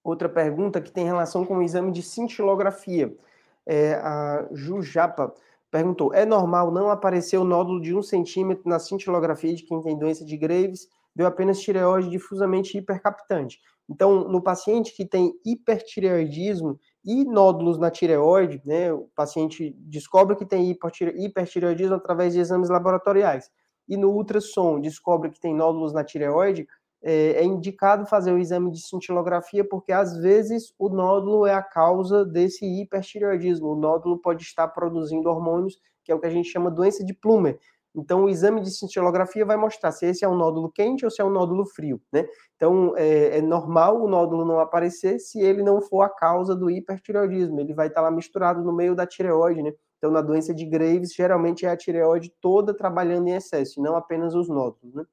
Outra 0.02 0.28
pergunta 0.28 0.80
que 0.80 0.90
tem 0.90 1.06
relação 1.06 1.46
com 1.46 1.58
o 1.58 1.62
exame 1.62 1.92
de 1.92 2.02
cintilografia. 2.02 3.16
É, 3.64 3.94
a 3.94 4.48
Jujapa 4.52 5.32
perguntou: 5.70 6.12
é 6.12 6.26
normal 6.26 6.72
não 6.72 6.90
aparecer 6.90 7.38
o 7.38 7.44
nódulo 7.44 7.80
de 7.80 7.94
um 7.94 8.02
centímetro 8.02 8.68
na 8.68 8.80
cintilografia 8.80 9.54
de 9.54 9.62
quem 9.62 9.80
tem 9.80 9.96
doença 9.96 10.24
de 10.24 10.36
Graves? 10.36 10.88
Deu 11.14 11.26
apenas 11.26 11.60
tireoide 11.60 12.10
difusamente 12.10 12.76
hipercaptante. 12.76 13.60
Então, 13.88 14.28
no 14.28 14.42
paciente 14.42 14.92
que 14.92 15.06
tem 15.06 15.32
hipertireoidismo 15.44 16.80
e 17.04 17.24
nódulos 17.24 17.78
na 17.78 17.90
tireoide, 17.90 18.62
né, 18.64 18.92
o 18.92 19.08
paciente 19.14 19.74
descobre 19.78 20.36
que 20.36 20.46
tem 20.46 20.70
hipertireoidismo 20.70 21.96
através 21.96 22.32
de 22.32 22.40
exames 22.40 22.70
laboratoriais. 22.70 23.50
E 23.86 23.96
no 23.96 24.10
ultrassom 24.10 24.80
descobre 24.80 25.30
que 25.30 25.38
tem 25.38 25.54
nódulos 25.54 25.92
na 25.92 26.02
tireoide, 26.02 26.66
é, 27.02 27.32
é 27.32 27.44
indicado 27.44 28.06
fazer 28.06 28.32
o 28.32 28.38
exame 28.38 28.70
de 28.70 28.80
cintilografia, 28.80 29.62
porque 29.62 29.92
às 29.92 30.16
vezes 30.16 30.72
o 30.78 30.88
nódulo 30.88 31.44
é 31.44 31.52
a 31.52 31.62
causa 31.62 32.24
desse 32.24 32.64
hipertireoidismo. 32.64 33.68
O 33.68 33.76
nódulo 33.76 34.18
pode 34.18 34.42
estar 34.42 34.68
produzindo 34.68 35.28
hormônios, 35.28 35.78
que 36.02 36.10
é 36.10 36.14
o 36.14 36.18
que 36.20 36.26
a 36.26 36.30
gente 36.30 36.48
chama 36.48 36.70
doença 36.70 37.04
de 37.04 37.12
Plumer. 37.12 37.58
Então, 37.94 38.24
o 38.24 38.28
exame 38.28 38.60
de 38.60 38.70
cintilografia 38.70 39.44
vai 39.46 39.56
mostrar 39.56 39.92
se 39.92 40.06
esse 40.06 40.24
é 40.24 40.28
um 40.28 40.36
nódulo 40.36 40.70
quente 40.70 41.04
ou 41.04 41.10
se 41.10 41.22
é 41.22 41.24
um 41.24 41.30
nódulo 41.30 41.64
frio, 41.64 42.00
né? 42.12 42.26
Então, 42.56 42.94
é, 42.96 43.38
é, 43.38 43.42
normal 43.42 44.02
o 44.02 44.08
nódulo 44.08 44.44
não 44.44 44.58
aparecer 44.58 45.20
se 45.20 45.40
ele 45.40 45.62
não 45.62 45.80
for 45.80 46.02
a 46.02 46.08
causa 46.08 46.56
do 46.56 46.68
hipertireoidismo. 46.70 47.60
Ele 47.60 47.72
vai 47.72 47.86
estar 47.86 48.00
lá 48.00 48.10
misturado 48.10 48.64
no 48.64 48.72
meio 48.72 48.94
da 48.96 49.06
tireoide, 49.06 49.62
né? 49.62 49.72
Então, 49.98 50.10
na 50.10 50.20
doença 50.20 50.52
de 50.52 50.66
Graves, 50.66 51.14
geralmente 51.14 51.64
é 51.64 51.70
a 51.70 51.76
tireoide 51.76 52.32
toda 52.40 52.74
trabalhando 52.74 53.28
em 53.28 53.34
excesso, 53.34 53.80
e 53.80 53.82
não 53.82 53.96
apenas 53.96 54.34
os 54.34 54.48
nódulos, 54.48 54.94
né? 54.94 55.04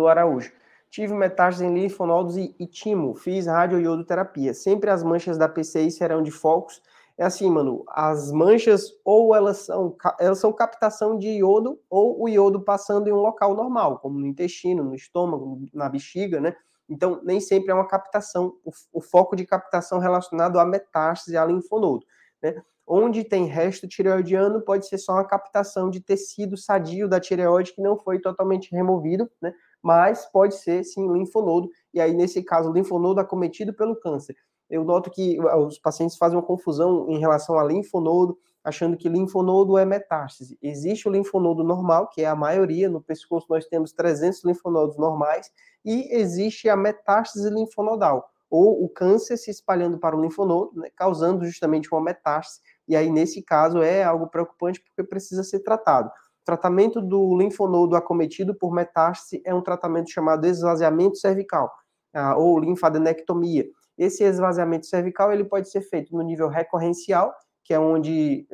Manu 0.00 0.06
Araújo. 0.06 0.52
Tive 0.88 1.14
metástase 1.14 1.66
em 1.66 1.74
linfonodos 1.74 2.36
e, 2.36 2.54
e 2.58 2.66
timo. 2.66 3.14
Fiz 3.14 3.46
radioiodoterapia. 3.46 4.54
Sempre 4.54 4.90
as 4.90 5.02
manchas 5.02 5.38
da 5.38 5.48
PCI 5.48 5.90
serão 5.90 6.22
de 6.22 6.30
focos. 6.30 6.82
É 7.16 7.24
assim, 7.24 7.50
Manu, 7.50 7.84
as 7.88 8.32
manchas 8.32 8.90
ou 9.04 9.36
elas 9.36 9.58
são, 9.58 9.94
elas 10.18 10.38
são 10.38 10.52
captação 10.52 11.18
de 11.18 11.28
iodo 11.28 11.78
ou 11.88 12.22
o 12.22 12.28
iodo 12.28 12.62
passando 12.62 13.08
em 13.08 13.12
um 13.12 13.20
local 13.20 13.54
normal, 13.54 13.98
como 13.98 14.18
no 14.18 14.26
intestino, 14.26 14.82
no 14.82 14.94
estômago, 14.94 15.60
na 15.72 15.88
bexiga, 15.88 16.40
né? 16.40 16.56
Então, 16.88 17.20
nem 17.22 17.38
sempre 17.38 17.70
é 17.70 17.74
uma 17.74 17.86
captação, 17.86 18.56
o, 18.64 18.72
o 18.94 19.00
foco 19.02 19.36
de 19.36 19.44
captação 19.44 19.98
relacionado 19.98 20.58
à 20.58 20.64
metástase, 20.64 21.36
a 21.36 21.44
linfonodo, 21.44 22.06
né? 22.42 22.60
Onde 22.86 23.22
tem 23.22 23.44
resto 23.44 23.86
tireoidiano, 23.86 24.62
pode 24.62 24.88
ser 24.88 24.98
só 24.98 25.12
uma 25.12 25.24
captação 25.24 25.90
de 25.90 26.00
tecido 26.00 26.56
sadio 26.56 27.06
da 27.06 27.20
tireoide 27.20 27.74
que 27.74 27.82
não 27.82 27.98
foi 27.98 28.18
totalmente 28.18 28.74
removido, 28.74 29.30
né? 29.40 29.52
Mas 29.82 30.26
pode 30.30 30.54
ser 30.56 30.84
sim 30.84 31.10
linfonodo, 31.12 31.68
e 31.94 32.00
aí, 32.00 32.12
nesse 32.14 32.42
caso, 32.42 32.72
linfonodo 32.72 33.20
acometido 33.20 33.72
pelo 33.74 33.96
câncer. 33.96 34.36
Eu 34.68 34.84
noto 34.84 35.10
que 35.10 35.38
os 35.40 35.78
pacientes 35.78 36.16
fazem 36.16 36.36
uma 36.38 36.44
confusão 36.46 37.06
em 37.08 37.18
relação 37.18 37.58
a 37.58 37.64
linfonodo, 37.64 38.38
achando 38.62 38.96
que 38.96 39.08
linfonodo 39.08 39.76
é 39.78 39.84
metástase. 39.84 40.56
Existe 40.62 41.08
o 41.08 41.10
linfonodo 41.12 41.64
normal, 41.64 42.08
que 42.08 42.22
é 42.22 42.26
a 42.26 42.36
maioria, 42.36 42.88
no 42.88 43.00
pescoço 43.00 43.46
nós 43.50 43.66
temos 43.66 43.92
300 43.92 44.44
linfonodos 44.44 44.96
normais, 44.96 45.50
e 45.84 46.14
existe 46.14 46.68
a 46.68 46.76
metástase 46.76 47.48
linfonodal, 47.50 48.28
ou 48.50 48.84
o 48.84 48.88
câncer 48.88 49.36
se 49.38 49.50
espalhando 49.50 49.98
para 49.98 50.16
o 50.16 50.20
linfonodo, 50.20 50.78
né, 50.78 50.90
causando 50.94 51.44
justamente 51.46 51.88
uma 51.92 52.00
metástase, 52.02 52.60
e 52.86 52.94
aí 52.94 53.10
nesse 53.10 53.42
caso 53.42 53.78
é 53.82 54.04
algo 54.04 54.26
preocupante 54.28 54.80
porque 54.80 55.02
precisa 55.08 55.42
ser 55.42 55.60
tratado. 55.60 56.10
O 56.42 56.44
tratamento 56.44 57.00
do 57.00 57.36
linfonodo 57.36 57.96
acometido 57.96 58.54
por 58.54 58.72
metástase 58.72 59.42
é 59.44 59.54
um 59.54 59.62
tratamento 59.62 60.10
chamado 60.10 60.46
esvaziamento 60.46 61.16
cervical, 61.16 61.70
ah, 62.14 62.36
ou 62.36 62.58
linfadenectomia. 62.58 63.66
Esse 63.96 64.24
esvaziamento 64.24 64.86
cervical 64.86 65.32
ele 65.32 65.44
pode 65.44 65.70
ser 65.70 65.82
feito 65.82 66.16
no 66.16 66.22
nível 66.22 66.48
recorrencial, 66.48 67.34
que 67.62 67.74
é 67.74 67.78
onde 67.78 68.46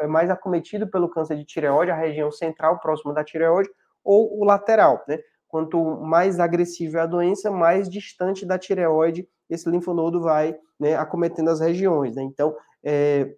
é 0.00 0.06
mais 0.06 0.30
acometido 0.30 0.88
pelo 0.88 1.08
câncer 1.08 1.36
de 1.36 1.44
tireoide, 1.44 1.92
a 1.92 1.96
região 1.96 2.32
central 2.32 2.80
próxima 2.80 3.12
da 3.12 3.22
tireoide, 3.22 3.70
ou 4.02 4.40
o 4.40 4.44
lateral, 4.44 5.04
né? 5.06 5.18
Quanto 5.46 5.84
mais 6.00 6.40
agressiva 6.40 6.98
é 6.98 7.00
a 7.02 7.06
doença, 7.06 7.50
mais 7.50 7.88
distante 7.88 8.44
da 8.44 8.58
tireoide 8.58 9.28
esse 9.48 9.68
linfonodo 9.68 10.20
vai 10.20 10.56
né, 10.78 10.96
acometendo 10.96 11.48
as 11.48 11.60
regiões. 11.60 12.16
Né? 12.16 12.22
Então, 12.22 12.54
é, 12.82 13.34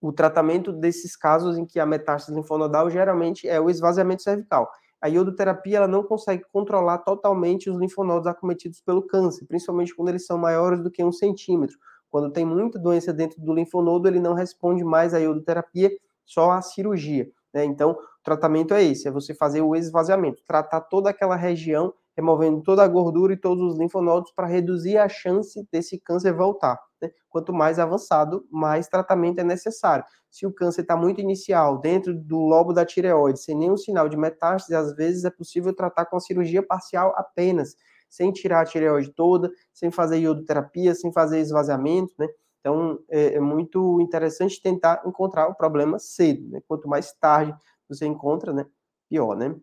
o 0.00 0.12
tratamento 0.12 0.72
desses 0.72 1.14
casos 1.14 1.58
em 1.58 1.66
que 1.66 1.78
a 1.78 1.86
metástase 1.86 2.36
linfonodal 2.36 2.88
geralmente 2.88 3.46
é 3.48 3.60
o 3.60 3.68
esvaziamento 3.68 4.22
cervical. 4.22 4.70
A 5.00 5.08
iodoterapia 5.08 5.78
ela 5.78 5.88
não 5.88 6.02
consegue 6.02 6.44
controlar 6.52 6.98
totalmente 6.98 7.70
os 7.70 7.76
linfonodos 7.78 8.26
acometidos 8.26 8.80
pelo 8.80 9.02
câncer, 9.02 9.46
principalmente 9.46 9.94
quando 9.94 10.10
eles 10.10 10.26
são 10.26 10.36
maiores 10.36 10.80
do 10.82 10.90
que 10.90 11.02
um 11.02 11.12
centímetro. 11.12 11.76
Quando 12.10 12.30
tem 12.30 12.44
muita 12.44 12.78
doença 12.78 13.12
dentro 13.12 13.40
do 13.40 13.54
linfonodo, 13.54 14.08
ele 14.08 14.20
não 14.20 14.34
responde 14.34 14.84
mais 14.84 15.14
à 15.14 15.18
iodoterapia, 15.18 15.90
só 16.24 16.50
à 16.50 16.60
cirurgia. 16.60 17.30
Né? 17.52 17.64
Então, 17.64 17.92
o 17.92 18.22
tratamento 18.22 18.74
é 18.74 18.82
esse: 18.82 19.08
é 19.08 19.10
você 19.10 19.34
fazer 19.34 19.62
o 19.62 19.74
esvaziamento, 19.74 20.42
tratar 20.46 20.82
toda 20.82 21.10
aquela 21.10 21.36
região, 21.36 21.94
removendo 22.20 22.62
toda 22.62 22.84
a 22.84 22.88
gordura 22.88 23.32
e 23.32 23.36
todos 23.36 23.72
os 23.72 23.78
linfonodos 23.78 24.30
para 24.32 24.46
reduzir 24.46 24.98
a 24.98 25.08
chance 25.08 25.66
desse 25.72 25.98
câncer 25.98 26.32
voltar. 26.32 26.78
Né? 27.00 27.10
Quanto 27.28 27.52
mais 27.52 27.78
avançado, 27.78 28.46
mais 28.50 28.86
tratamento 28.86 29.40
é 29.40 29.44
necessário. 29.44 30.04
Se 30.30 30.46
o 30.46 30.52
câncer 30.52 30.82
está 30.82 30.96
muito 30.96 31.20
inicial, 31.20 31.78
dentro 31.78 32.14
do 32.14 32.38
lobo 32.38 32.72
da 32.72 32.84
tireoide, 32.84 33.40
sem 33.40 33.56
nenhum 33.56 33.76
sinal 33.76 34.08
de 34.08 34.16
metástase, 34.16 34.74
às 34.74 34.94
vezes 34.94 35.24
é 35.24 35.30
possível 35.30 35.74
tratar 35.74 36.04
com 36.06 36.20
cirurgia 36.20 36.62
parcial 36.62 37.12
apenas, 37.16 37.74
sem 38.08 38.30
tirar 38.30 38.60
a 38.60 38.64
tireoide 38.64 39.12
toda, 39.12 39.50
sem 39.72 39.90
fazer 39.90 40.18
iodoterapia, 40.18 40.94
sem 40.94 41.12
fazer 41.12 41.40
esvaziamento, 41.40 42.12
né? 42.18 42.28
Então, 42.60 42.98
é, 43.08 43.36
é, 43.36 43.40
muito 43.40 44.00
interessante 44.02 44.60
tentar 44.60 45.02
encontrar 45.06 45.48
o 45.48 45.54
problema 45.54 45.98
cedo, 45.98 46.46
né? 46.50 46.60
Quanto 46.68 46.86
mais 46.88 47.12
tarde 47.14 47.54
você 47.88 48.04
encontra, 48.04 48.52
né? 48.52 48.66
Pior, 49.08 49.34
né? 49.34 49.56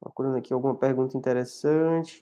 Procurando 0.00 0.36
aqui 0.36 0.52
alguma 0.52 0.74
pergunta 0.74 1.16
interessante. 1.16 2.20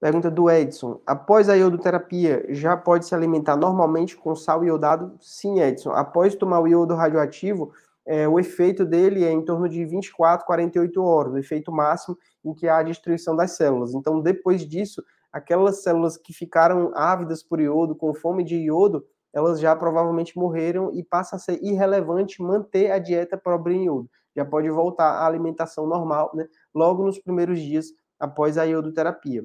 Pergunta 0.00 0.30
do 0.30 0.48
Edson. 0.48 1.00
Após 1.04 1.48
a 1.48 1.54
iodoterapia, 1.54 2.46
já 2.50 2.76
pode 2.76 3.04
se 3.04 3.14
alimentar 3.14 3.56
normalmente 3.56 4.16
com 4.16 4.34
sal 4.34 4.64
iodado? 4.64 5.16
Sim, 5.20 5.60
Edson. 5.60 5.90
Após 5.90 6.36
tomar 6.36 6.60
o 6.60 6.68
iodo 6.68 6.94
radioativo, 6.94 7.72
é, 8.06 8.28
o 8.28 8.38
efeito 8.38 8.86
dele 8.86 9.24
é 9.24 9.30
em 9.30 9.44
torno 9.44 9.68
de 9.68 9.84
24, 9.84 10.46
48 10.46 11.02
horas, 11.02 11.32
o 11.32 11.38
efeito 11.38 11.72
máximo 11.72 12.16
em 12.44 12.54
que 12.54 12.68
há 12.68 12.78
a 12.78 12.82
destruição 12.82 13.34
das 13.34 13.56
células. 13.56 13.92
Então, 13.92 14.20
depois 14.20 14.66
disso, 14.66 15.02
aquelas 15.32 15.82
células 15.82 16.16
que 16.16 16.32
ficaram 16.32 16.92
ávidas 16.94 17.42
por 17.42 17.60
iodo, 17.60 17.96
com 17.96 18.14
fome 18.14 18.44
de 18.44 18.56
iodo, 18.56 19.04
elas 19.38 19.60
já 19.60 19.74
provavelmente 19.76 20.36
morreram 20.38 20.92
e 20.94 21.02
passa 21.04 21.36
a 21.36 21.38
ser 21.38 21.58
irrelevante 21.62 22.42
manter 22.42 22.90
a 22.90 22.98
dieta 22.98 23.36
pobre 23.38 23.74
em 23.74 23.84
iodo. 23.86 24.10
Já 24.36 24.44
pode 24.44 24.70
voltar 24.70 25.10
à 25.10 25.26
alimentação 25.26 25.86
normal, 25.86 26.30
né, 26.34 26.46
logo 26.74 27.04
nos 27.04 27.18
primeiros 27.18 27.60
dias 27.60 27.86
após 28.20 28.58
a 28.58 28.64
iodoterapia. 28.64 29.44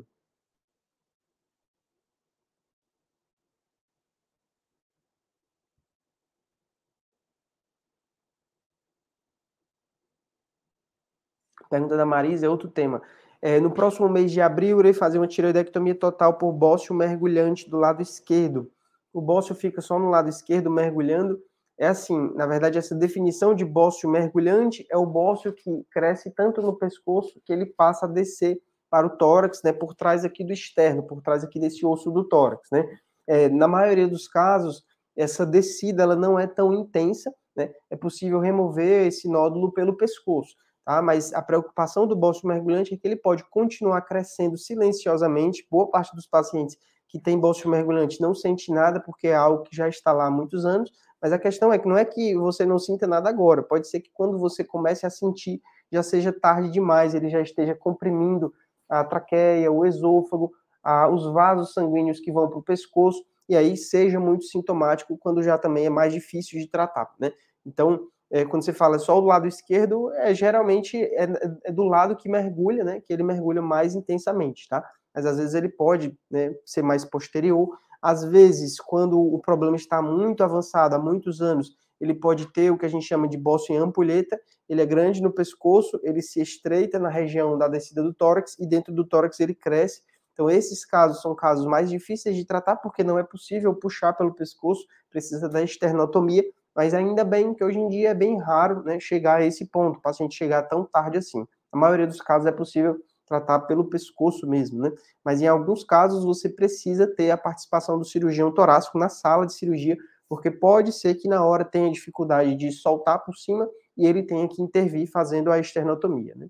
Pergunta 11.69 11.97
da 11.97 12.05
Marisa, 12.05 12.45
é 12.45 12.49
outro 12.49 12.69
tema. 12.69 13.01
É, 13.41 13.59
no 13.59 13.71
próximo 13.71 14.07
mês 14.07 14.31
de 14.31 14.39
abril, 14.41 14.79
irei 14.79 14.93
fazer 14.93 15.17
uma 15.17 15.27
tiroidectomia 15.27 15.95
total 15.95 16.37
por 16.37 16.51
bócio 16.53 16.95
mergulhante 16.95 17.69
do 17.69 17.77
lado 17.77 18.01
esquerdo. 18.01 18.71
O 19.13 19.21
bócio 19.21 19.53
fica 19.53 19.81
só 19.81 19.99
no 19.99 20.09
lado 20.09 20.29
esquerdo 20.29 20.69
mergulhando. 20.69 21.39
É 21.77 21.87
assim, 21.87 22.33
na 22.35 22.45
verdade, 22.45 22.77
essa 22.77 22.95
definição 22.95 23.53
de 23.53 23.63
bócio 23.63 24.09
mergulhante 24.09 24.85
é 24.89 24.97
o 24.97 25.05
bócio 25.05 25.53
que 25.53 25.85
cresce 25.91 26.31
tanto 26.31 26.61
no 26.61 26.75
pescoço 26.75 27.41
que 27.45 27.53
ele 27.53 27.65
passa 27.65 28.05
a 28.05 28.09
descer 28.09 28.59
para 28.89 29.07
o 29.07 29.17
tórax, 29.17 29.61
né, 29.63 29.73
por 29.73 29.95
trás 29.95 30.23
aqui 30.23 30.43
do 30.43 30.53
externo, 30.53 31.01
por 31.03 31.21
trás 31.21 31.43
aqui 31.43 31.59
desse 31.59 31.83
osso 31.85 32.11
do 32.11 32.23
tórax, 32.23 32.67
né? 32.71 32.85
É, 33.25 33.49
na 33.49 33.67
maioria 33.67 34.07
dos 34.07 34.27
casos, 34.27 34.83
essa 35.15 35.45
descida 35.45 36.03
ela 36.03 36.15
não 36.15 36.37
é 36.37 36.45
tão 36.45 36.73
intensa, 36.73 37.33
né? 37.55 37.73
É 37.89 37.95
possível 37.95 38.39
remover 38.39 39.07
esse 39.07 39.27
nódulo 39.27 39.71
pelo 39.71 39.97
pescoço 39.97 40.55
tá? 40.85 41.01
Mas 41.01 41.33
a 41.33 41.41
preocupação 41.41 42.05
do 42.05 42.15
bócio 42.15 42.47
mergulhante 42.47 42.93
é 42.93 42.97
que 42.97 43.07
ele 43.07 43.15
pode 43.15 43.43
continuar 43.49 44.01
crescendo 44.01 44.57
silenciosamente. 44.57 45.65
Boa 45.69 45.89
parte 45.89 46.15
dos 46.15 46.27
pacientes 46.27 46.77
que 47.13 47.19
tem 47.19 47.39
bócio 47.39 47.69
mergulhante 47.69 48.19
não 48.19 48.33
sente 48.33 48.71
nada 48.71 48.99
porque 48.99 49.27
é 49.27 49.35
algo 49.35 49.61
que 49.61 49.75
já 49.75 49.87
está 49.87 50.11
lá 50.11 50.25
há 50.25 50.31
muitos 50.31 50.65
anos, 50.65 50.91
mas 51.21 51.31
a 51.31 51.37
questão 51.37 51.71
é 51.71 51.77
que 51.77 51.87
não 51.87 51.95
é 51.95 52.03
que 52.03 52.35
você 52.35 52.65
não 52.65 52.79
sinta 52.79 53.05
nada 53.05 53.29
agora, 53.29 53.61
pode 53.61 53.87
ser 53.87 53.99
que 53.99 54.09
quando 54.11 54.39
você 54.39 54.63
comece 54.63 55.05
a 55.05 55.11
sentir 55.11 55.61
já 55.91 56.01
seja 56.01 56.33
tarde 56.33 56.71
demais, 56.71 57.13
ele 57.13 57.29
já 57.29 57.39
esteja 57.39 57.75
comprimindo 57.75 58.51
a 58.89 59.03
traqueia, 59.03 59.71
o 59.71 59.85
esôfago, 59.85 60.51
a, 60.83 61.07
os 61.07 61.31
vasos 61.31 61.71
sanguíneos 61.71 62.19
que 62.19 62.31
vão 62.31 62.49
para 62.49 62.57
o 62.57 62.63
pescoço, 62.63 63.23
e 63.47 63.55
aí 63.55 63.77
seja 63.77 64.19
muito 64.19 64.45
sintomático 64.45 65.15
quando 65.19 65.43
já 65.43 65.55
também 65.55 65.85
é 65.85 65.91
mais 65.91 66.11
difícil 66.11 66.59
de 66.59 66.67
tratar, 66.67 67.13
né? 67.19 67.31
Então, 67.63 68.07
é, 68.31 68.43
quando 68.43 68.65
você 68.65 68.73
fala 68.73 68.97
só 68.97 69.21
do 69.21 69.27
lado 69.27 69.47
esquerdo, 69.47 70.11
é 70.13 70.33
geralmente 70.33 70.97
é, 70.97 71.27
é, 71.65 71.71
do 71.71 71.83
lado 71.83 72.15
que 72.15 72.27
mergulha, 72.27 72.83
né? 72.83 73.01
Que 73.01 73.13
ele 73.13 73.21
mergulha 73.21 73.61
mais 73.61 73.93
intensamente, 73.93 74.67
tá? 74.67 74.83
Mas 75.13 75.25
às 75.25 75.37
vezes 75.37 75.53
ele 75.53 75.69
pode 75.69 76.17
né, 76.29 76.53
ser 76.65 76.81
mais 76.81 77.05
posterior. 77.05 77.77
Às 78.01 78.23
vezes, 78.23 78.79
quando 78.79 79.19
o 79.19 79.39
problema 79.39 79.75
está 79.75 80.01
muito 80.01 80.43
avançado, 80.43 80.95
há 80.95 80.99
muitos 80.99 81.41
anos, 81.41 81.71
ele 82.01 82.13
pode 82.13 82.51
ter 82.51 82.69
o 82.69 82.77
que 82.77 82.85
a 82.85 82.89
gente 82.89 83.05
chama 83.05 83.27
de 83.27 83.37
bócio 83.37 83.73
em 83.73 83.77
ampulheta. 83.77 84.39
Ele 84.67 84.81
é 84.81 84.85
grande 84.85 85.21
no 85.21 85.31
pescoço, 85.31 85.99
ele 86.03 86.21
se 86.21 86.41
estreita 86.41 86.99
na 86.99 87.09
região 87.09 87.57
da 87.57 87.67
descida 87.67 88.03
do 88.03 88.13
tórax 88.13 88.57
e 88.59 88.67
dentro 88.67 88.93
do 88.93 89.05
tórax 89.07 89.39
ele 89.39 89.55
cresce. 89.55 90.01
Então, 90.33 90.49
esses 90.49 90.83
casos 90.83 91.21
são 91.21 91.35
casos 91.35 91.65
mais 91.65 91.89
difíceis 91.89 92.35
de 92.35 92.43
tratar 92.43 92.77
porque 92.77 93.03
não 93.03 93.17
é 93.17 93.23
possível 93.23 93.73
puxar 93.75 94.13
pelo 94.13 94.33
pescoço, 94.33 94.83
precisa 95.09 95.47
da 95.47 95.61
esternotomia, 95.61 96.43
mas 96.75 96.93
ainda 96.93 97.23
bem 97.23 97.53
que 97.53 97.63
hoje 97.63 97.79
em 97.79 97.87
dia 97.87 98.09
é 98.09 98.13
bem 98.15 98.39
raro 98.39 98.83
né, 98.83 98.99
chegar 98.99 99.39
a 99.39 99.45
esse 99.45 99.65
ponto, 99.65 99.99
o 99.99 100.01
paciente 100.01 100.35
chegar 100.35 100.63
tão 100.63 100.85
tarde 100.85 101.19
assim. 101.19 101.45
A 101.71 101.77
maioria 101.77 102.07
dos 102.07 102.19
casos 102.19 102.47
é 102.47 102.51
possível 102.51 102.97
tratar 103.25 103.61
pelo 103.61 103.85
pescoço 103.89 104.47
mesmo, 104.47 104.81
né? 104.81 104.91
Mas 105.23 105.41
em 105.41 105.47
alguns 105.47 105.83
casos 105.83 106.23
você 106.23 106.49
precisa 106.49 107.07
ter 107.07 107.31
a 107.31 107.37
participação 107.37 107.97
do 107.97 108.05
cirurgião 108.05 108.51
torácico 108.53 108.97
na 108.97 109.09
sala 109.09 109.45
de 109.45 109.53
cirurgia, 109.53 109.97
porque 110.27 110.49
pode 110.51 110.91
ser 110.93 111.15
que 111.15 111.27
na 111.27 111.43
hora 111.45 111.65
tenha 111.65 111.91
dificuldade 111.91 112.55
de 112.55 112.71
soltar 112.71 113.23
por 113.23 113.35
cima 113.35 113.67
e 113.97 114.05
ele 114.05 114.23
tenha 114.23 114.47
que 114.47 114.61
intervir 114.61 115.09
fazendo 115.11 115.51
a 115.51 115.59
esternotomia, 115.59 116.35
né? 116.35 116.47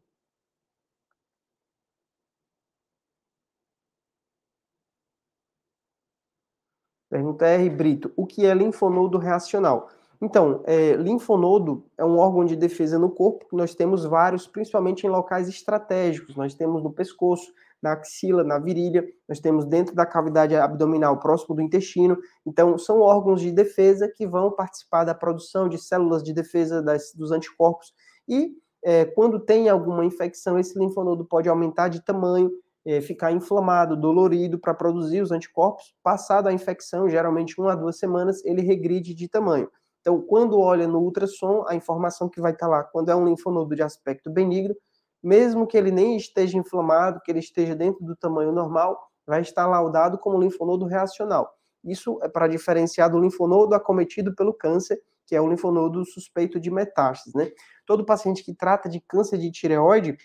Pergunta 7.10 7.46
R. 7.46 7.70
Brito: 7.70 8.12
o 8.16 8.26
que 8.26 8.46
é 8.46 8.54
linfonodo 8.54 9.18
reacional? 9.18 9.90
Então, 10.24 10.64
é, 10.66 10.94
linfonodo 10.94 11.86
é 11.98 12.06
um 12.06 12.18
órgão 12.18 12.46
de 12.46 12.56
defesa 12.56 12.98
no 12.98 13.12
corpo 13.12 13.46
que 13.50 13.58
nós 13.58 13.76
temos 13.76 14.06
vários, 14.06 14.48
principalmente 14.48 15.06
em 15.06 15.10
locais 15.10 15.50
estratégicos. 15.50 16.38
Nós 16.38 16.56
temos 16.56 16.82
no 16.82 16.94
pescoço, 16.94 17.52
na 17.82 17.92
axila, 17.92 18.42
na 18.42 18.58
virilha, 18.58 19.06
nós 19.28 19.42
temos 19.42 19.66
dentro 19.66 19.94
da 19.94 20.06
cavidade 20.06 20.56
abdominal, 20.56 21.20
próximo 21.20 21.54
do 21.54 21.62
intestino. 21.62 22.18
Então, 22.46 22.78
são 22.78 23.02
órgãos 23.02 23.42
de 23.42 23.52
defesa 23.52 24.08
que 24.08 24.26
vão 24.26 24.50
participar 24.50 25.04
da 25.04 25.14
produção 25.14 25.68
de 25.68 25.78
células 25.78 26.24
de 26.24 26.32
defesa 26.32 26.82
das, 26.82 27.12
dos 27.14 27.34
anticorpos. 27.34 27.94
E 28.26 28.54
é, 28.82 29.04
quando 29.04 29.42
tem 29.42 29.68
alguma 29.68 30.06
infecção, 30.06 30.58
esse 30.58 30.80
linfonodo 30.80 31.26
pode 31.26 31.50
aumentar 31.50 31.90
de 31.90 32.02
tamanho, 32.02 32.50
é, 32.86 33.02
ficar 33.02 33.34
inflamado, 33.34 34.00
dolorido 34.00 34.58
para 34.58 34.74
produzir 34.74 35.22
os 35.22 35.34
anticorpos. 35.34 35.94
Passada 36.02 36.50
a 36.50 36.54
infecção, 36.54 37.10
geralmente 37.10 37.60
uma 37.60 37.74
a 37.74 37.76
duas 37.76 37.98
semanas, 37.98 38.42
ele 38.46 38.62
regride 38.62 39.14
de 39.14 39.28
tamanho. 39.28 39.70
Então, 40.04 40.22
quando 40.22 40.60
olha 40.60 40.86
no 40.86 41.00
ultrassom, 41.00 41.64
a 41.66 41.76
informação 41.76 42.28
que 42.28 42.42
vai 42.42 42.52
estar 42.52 42.68
lá, 42.68 42.84
quando 42.84 43.10
é 43.10 43.16
um 43.16 43.24
linfonodo 43.24 43.74
de 43.74 43.82
aspecto 43.82 44.30
benigno, 44.30 44.76
mesmo 45.24 45.66
que 45.66 45.78
ele 45.78 45.92
nem 45.92 46.18
esteja 46.18 46.58
inflamado, 46.58 47.22
que 47.24 47.32
ele 47.32 47.40
esteja 47.40 47.74
dentro 47.74 48.04
do 48.04 48.14
tamanho 48.14 48.52
normal, 48.52 49.00
vai 49.26 49.40
estar 49.40 49.66
laudado 49.66 50.18
como 50.18 50.38
linfonodo 50.38 50.86
reacional. 50.86 51.56
Isso 51.86 52.20
é 52.22 52.28
para 52.28 52.50
diferenciar 52.50 53.10
do 53.10 53.18
linfonodo 53.18 53.74
acometido 53.74 54.36
pelo 54.36 54.54
câncer, 54.54 55.02
que 55.26 55.38
é 55.38 55.40
o 55.40 55.48
linfonodo 55.48 56.04
suspeito 56.04 56.60
de 56.60 56.70
metástase, 56.70 57.38
né? 57.38 57.50
Todo 57.86 58.06
paciente 58.06 58.44
que 58.44 58.54
trata 58.54 58.90
de 58.90 59.00
câncer 59.00 59.38
de 59.38 59.50
tireoide 59.52 60.18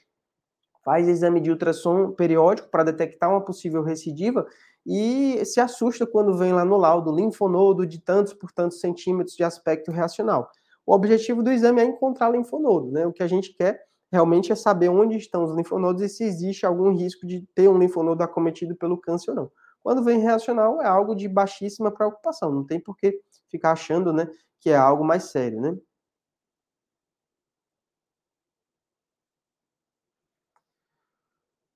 faz 0.89 1.07
exame 1.07 1.39
de 1.39 1.51
ultrassom 1.51 2.13
periódico 2.13 2.71
para 2.71 2.83
detectar 2.83 3.29
uma 3.29 3.45
possível 3.45 3.83
recidiva 3.83 4.47
e 4.87 5.45
se 5.45 5.61
assusta 5.61 6.07
quando 6.07 6.35
vem 6.35 6.55
lá 6.55 6.65
no 6.65 6.79
laudo 6.79 7.15
linfonodo 7.15 7.87
de 7.87 8.01
tantos 8.01 8.33
por 8.33 8.51
tantos 8.53 8.81
centímetros 8.81 9.37
de 9.37 9.45
aspecto 9.45 9.93
reacional. 9.93 10.51
O 10.87 10.95
objetivo 10.95 11.43
do 11.43 11.51
exame 11.53 11.83
é 11.83 11.85
encontrar 11.85 12.31
linfonodo, 12.31 12.91
né? 12.91 13.07
O 13.07 13.13
que 13.13 13.23
a 13.23 13.27
gente 13.27 13.53
quer 13.53 13.83
realmente 14.11 14.51
é 14.51 14.55
saber 14.55 14.89
onde 14.89 15.19
estão 15.19 15.45
os 15.45 15.55
linfonodos 15.55 16.01
e 16.01 16.09
se 16.09 16.25
existe 16.25 16.65
algum 16.65 16.95
risco 16.97 17.27
de 17.27 17.47
ter 17.55 17.69
um 17.69 17.77
linfonodo 17.79 18.23
acometido 18.23 18.75
pelo 18.75 18.97
câncer 18.99 19.33
ou 19.33 19.37
não. 19.37 19.51
Quando 19.83 20.03
vem 20.03 20.21
reacional, 20.21 20.81
é 20.81 20.87
algo 20.87 21.15
de 21.15 21.29
baixíssima 21.29 21.91
preocupação, 21.93 22.51
não 22.51 22.65
tem 22.65 22.81
por 22.81 22.97
que 22.97 23.21
ficar 23.51 23.73
achando, 23.73 24.11
né, 24.11 24.27
que 24.59 24.71
é 24.71 24.77
algo 24.77 25.05
mais 25.05 25.25
sério, 25.25 25.61
né? 25.61 25.77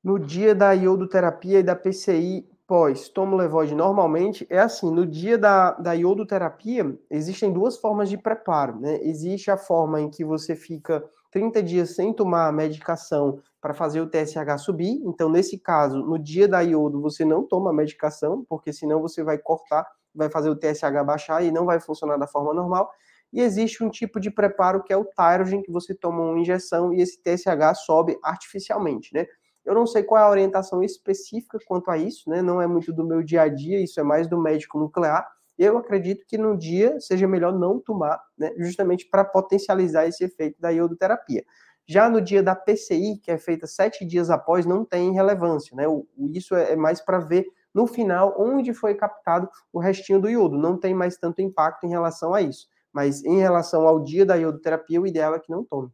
No 0.02 0.18
dia 0.18 0.54
da 0.54 0.72
iodoterapia 0.72 1.60
e 1.60 1.62
da 1.62 1.76
PCI 1.76 2.48
pós 2.66 3.08
tomo 3.08 3.36
levoide 3.36 3.74
normalmente, 3.74 4.46
é 4.50 4.58
assim, 4.58 4.90
no 4.90 5.06
dia 5.06 5.38
da, 5.38 5.72
da 5.72 5.92
iodoterapia, 5.92 6.98
existem 7.10 7.52
duas 7.52 7.76
formas 7.76 8.08
de 8.08 8.16
preparo, 8.16 8.80
né? 8.80 8.98
Existe 9.02 9.50
a 9.50 9.56
forma 9.56 10.00
em 10.00 10.10
que 10.10 10.24
você 10.24 10.56
fica 10.56 11.04
30 11.30 11.62
dias 11.62 11.94
sem 11.94 12.12
tomar 12.12 12.48
a 12.48 12.52
medicação 12.52 13.40
para 13.60 13.74
fazer 13.74 14.00
o 14.00 14.08
TSH 14.08 14.58
subir. 14.58 15.00
Então, 15.04 15.28
nesse 15.28 15.58
caso, 15.58 15.98
no 15.98 16.18
dia 16.18 16.48
da 16.48 16.60
iodo, 16.60 17.00
você 17.00 17.24
não 17.24 17.46
toma 17.46 17.70
a 17.70 17.74
medicação, 17.74 18.44
porque 18.48 18.72
senão 18.72 19.00
você 19.00 19.22
vai 19.22 19.38
cortar, 19.38 19.86
vai 20.14 20.28
fazer 20.28 20.50
o 20.50 20.56
TSH 20.56 21.04
baixar 21.04 21.44
e 21.44 21.52
não 21.52 21.64
vai 21.64 21.78
funcionar 21.78 22.16
da 22.16 22.26
forma 22.26 22.52
normal. 22.52 22.90
E 23.32 23.40
existe 23.40 23.82
um 23.82 23.88
tipo 23.88 24.20
de 24.20 24.30
preparo 24.30 24.82
que 24.82 24.92
é 24.92 24.96
o 24.96 25.04
Tyrogen, 25.04 25.62
que 25.62 25.70
você 25.72 25.94
toma 25.94 26.22
uma 26.22 26.38
injeção 26.38 26.92
e 26.92 27.00
esse 27.00 27.22
TSH 27.22 27.78
sobe 27.84 28.18
artificialmente, 28.22 29.14
né? 29.14 29.26
Eu 29.64 29.74
não 29.74 29.86
sei 29.86 30.02
qual 30.02 30.20
é 30.20 30.24
a 30.24 30.30
orientação 30.30 30.82
específica 30.82 31.58
quanto 31.66 31.90
a 31.90 31.96
isso, 31.96 32.28
né? 32.28 32.42
Não 32.42 32.60
é 32.60 32.66
muito 32.66 32.92
do 32.92 33.04
meu 33.04 33.22
dia 33.22 33.42
a 33.42 33.48
dia, 33.48 33.80
isso 33.80 34.00
é 34.00 34.02
mais 34.02 34.26
do 34.26 34.40
médico 34.40 34.78
nuclear. 34.78 35.26
Eu 35.56 35.78
acredito 35.78 36.24
que 36.26 36.36
no 36.36 36.56
dia 36.56 36.98
seja 37.00 37.28
melhor 37.28 37.52
não 37.52 37.78
tomar, 37.78 38.20
né? 38.36 38.52
Justamente 38.56 39.08
para 39.08 39.24
potencializar 39.24 40.06
esse 40.06 40.24
efeito 40.24 40.60
da 40.60 40.70
iodoterapia. 40.70 41.44
Já 41.86 42.08
no 42.08 42.20
dia 42.20 42.42
da 42.42 42.54
PCI, 42.54 43.18
que 43.22 43.30
é 43.30 43.38
feita 43.38 43.66
sete 43.66 44.04
dias 44.04 44.30
após, 44.30 44.66
não 44.66 44.84
tem 44.84 45.12
relevância, 45.12 45.76
né? 45.76 45.84
Isso 46.32 46.54
é, 46.54 46.72
é 46.72 46.76
mais 46.76 47.00
para 47.00 47.18
ver 47.18 47.46
no 47.74 47.86
final 47.86 48.34
onde 48.38 48.74
foi 48.74 48.94
captado 48.94 49.48
o 49.72 49.78
restinho 49.78 50.20
do 50.20 50.28
iodo. 50.28 50.58
Não 50.58 50.78
tem 50.78 50.94
mais 50.94 51.16
tanto 51.16 51.40
impacto 51.40 51.84
em 51.84 51.90
relação 51.90 52.34
a 52.34 52.42
isso. 52.42 52.68
Mas 52.92 53.24
em 53.24 53.38
relação 53.38 53.86
ao 53.86 54.02
dia 54.02 54.26
da 54.26 54.34
iodoterapia, 54.34 55.00
o 55.00 55.06
ideal 55.06 55.34
é 55.34 55.40
que 55.40 55.50
não 55.50 55.64
tome. 55.64 55.90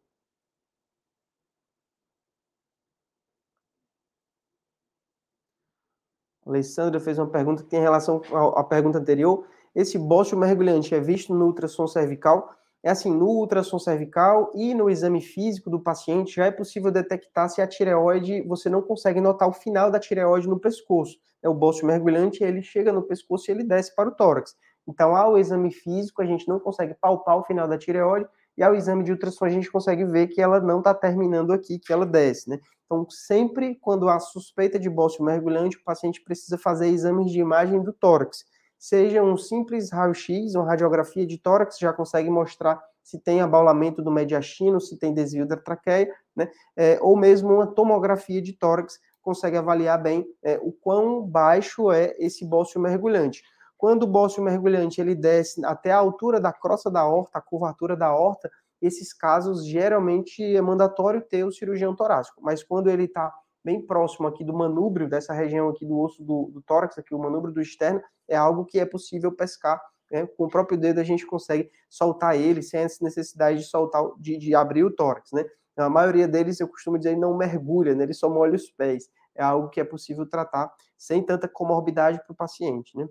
Alessandra 6.49 6.99
fez 6.99 7.19
uma 7.19 7.29
pergunta 7.29 7.63
que 7.63 7.69
tem 7.69 7.81
relação 7.81 8.23
à 8.57 8.65
pergunta 8.65 8.99
anterior. 8.99 9.45
Esse 9.75 9.99
bócio 9.99 10.37
mergulhante 10.37 10.95
é 10.95 11.01
visto 11.01 11.35
no 11.35 11.47
ultrassom 11.47 11.87
cervical? 11.87 12.51
É 12.83 12.91
assim, 12.91 13.13
no 13.13 13.27
ultrassom 13.27 13.79
cervical 13.79 14.51
e 14.55 14.73
no 14.73 14.89
exame 14.89 15.21
físico 15.21 15.69
do 15.69 15.81
paciente 15.81 16.37
já 16.37 16.47
é 16.47 16.51
possível 16.51 16.91
detectar 16.91 17.51
se 17.51 17.61
a 17.61 17.67
tireoide, 17.67 18.43
você 18.43 18.71
não 18.71 18.81
consegue 18.81 19.21
notar 19.21 19.49
o 19.49 19.53
final 19.53 19.91
da 19.91 19.99
tireoide 19.99 20.49
no 20.49 20.59
pescoço. 20.59 21.19
É 21.43 21.49
o 21.49 21.55
bócio 21.55 21.87
mergulhante, 21.87 22.43
ele 22.43 22.63
chega 22.63 22.93
no 22.93 23.03
pescoço 23.03 23.51
e 23.51 23.53
ele 23.53 23.65
desce 23.65 23.95
para 23.95 24.09
o 24.09 24.13
tórax. 24.13 24.57
Então, 24.87 25.15
ao 25.15 25.37
exame 25.37 25.71
físico, 25.71 26.23
a 26.23 26.25
gente 26.25 26.49
não 26.49 26.59
consegue 26.59 26.95
palpar 26.95 27.37
o 27.37 27.45
final 27.45 27.69
da 27.69 27.77
tireoide, 27.77 28.27
e 28.59 28.63
ao 28.63 28.75
exame 28.75 29.05
de 29.05 29.13
ultrassom 29.13 29.45
a 29.45 29.49
gente 29.49 29.71
consegue 29.71 30.05
ver 30.05 30.27
que 30.27 30.43
ela 30.43 30.61
não 30.61 30.81
está 30.81 30.93
terminando 30.93 31.53
aqui, 31.53 31.79
que 31.79 31.93
ela 31.93 32.05
desce, 32.05 32.51
né? 32.51 32.59
Então, 32.85 33.07
sempre 33.09 33.77
quando 33.77 34.09
há 34.09 34.19
suspeita 34.19 34.81
de 34.81 34.91
bócio 34.91 35.25
mergulhante, 35.25 35.77
o 35.77 35.85
paciente 35.85 36.21
precisa 36.25 36.59
fazer 36.59 36.89
exames 36.89 37.31
de 37.31 37.39
imagem 37.39 37.81
do 37.81 37.93
tórax. 37.93 38.45
Seja 38.77 39.23
um 39.23 39.37
simples 39.37 39.93
raio-x, 39.93 40.57
uma 40.57 40.67
radiografia 40.67 41.25
de 41.25 41.39
tórax, 41.39 41.79
já 41.79 41.93
consegue 41.93 42.29
mostrar 42.31 42.83
se 43.01 43.21
tem 43.21 43.41
abaulamento 43.41 44.03
do 44.03 44.11
mediastino, 44.11 44.81
se 44.81 44.99
tem 44.99 45.15
desvio 45.15 45.47
da 45.47 45.57
traqueia, 45.57 46.13
né? 46.35 46.51
É, 46.77 46.99
ou 47.01 47.17
mesmo 47.17 47.55
uma 47.55 47.67
tomografia 47.67 48.43
de 48.43 48.53
tórax 48.55 48.99
consegue 49.23 49.57
avaliar 49.57 50.03
bem 50.03 50.27
é, 50.43 50.59
o 50.61 50.73
quão 50.73 51.23
baixo 51.23 51.93
é 51.93 52.17
esse 52.19 52.45
bócio 52.45 52.81
mergulhante. 52.81 53.43
Quando 53.79 54.03
o 54.03 54.07
bócio 54.09 54.43
mergulhante 54.43 55.01
ele 55.01 55.15
desce 55.15 55.65
até 55.65 55.93
a 55.93 55.99
altura 55.99 56.41
da 56.41 56.53
crosta 56.53 56.91
da 56.91 57.07
horta, 57.07 57.39
a 57.39 57.41
curvatura 57.41 57.97
da 57.97 58.13
horta, 58.13 58.51
esses 58.83 59.13
casos 59.13 59.65
geralmente 59.65 60.43
é 60.43 60.61
mandatório 60.61 61.23
ter 61.23 61.45
o 61.45 61.53
cirurgião 61.53 61.95
torácico. 61.95 62.43
Mas 62.43 62.63
quando 62.63 62.91
ele 62.91 63.05
está 63.05 63.33
bem 63.65 63.81
próximo 63.81 64.27
aqui 64.27 64.45
do 64.45 64.53
manúbrio, 64.53 65.09
dessa 65.09 65.33
região 65.33 65.69
aqui 65.69 65.87
do 65.87 65.97
osso 65.99 66.25
do, 66.25 66.51
do 66.53 66.61
tórax, 66.63 66.99
aqui 66.99 67.15
o 67.15 67.19
manúbrio 67.19 67.55
do 67.55 67.61
externo, 67.61 68.03
é 68.27 68.37
algo 68.37 68.65
que 68.65 68.81
é 68.81 68.85
possível 68.85 69.31
pescar. 69.31 69.81
Né? 70.11 70.27
Com 70.27 70.47
o 70.47 70.49
próprio 70.49 70.77
dedo 70.77 70.99
a 70.99 71.05
gente 71.05 71.25
consegue 71.25 71.71
soltar 71.89 72.37
ele 72.37 72.63
sem 72.63 72.81
essa 72.81 73.05
necessidade 73.05 73.59
de 73.59 73.65
soltar, 73.65 74.03
de, 74.19 74.39
de 74.39 74.55
abrir 74.57 74.83
o 74.83 74.91
tórax, 74.95 75.31
né? 75.33 75.45
A 75.77 75.89
maioria 75.89 76.27
deles, 76.27 76.59
eu 76.59 76.67
costumo 76.67 76.99
dizer, 76.99 77.17
não 77.17 77.37
mergulha, 77.37 77.95
né? 77.95 78.03
ele 78.03 78.13
só 78.13 78.29
molha 78.29 78.57
os 78.57 78.69
pés. 78.69 79.09
É 79.33 79.45
algo 79.45 79.69
que 79.69 79.81
é 79.81 79.85
possível 79.85 80.27
tratar 80.27 80.73
sem 80.97 81.23
tanta 81.23 81.47
comorbidade 81.47 82.19
para 82.25 82.33
o 82.33 82.37
paciente, 82.37 82.97
né? 82.97 83.09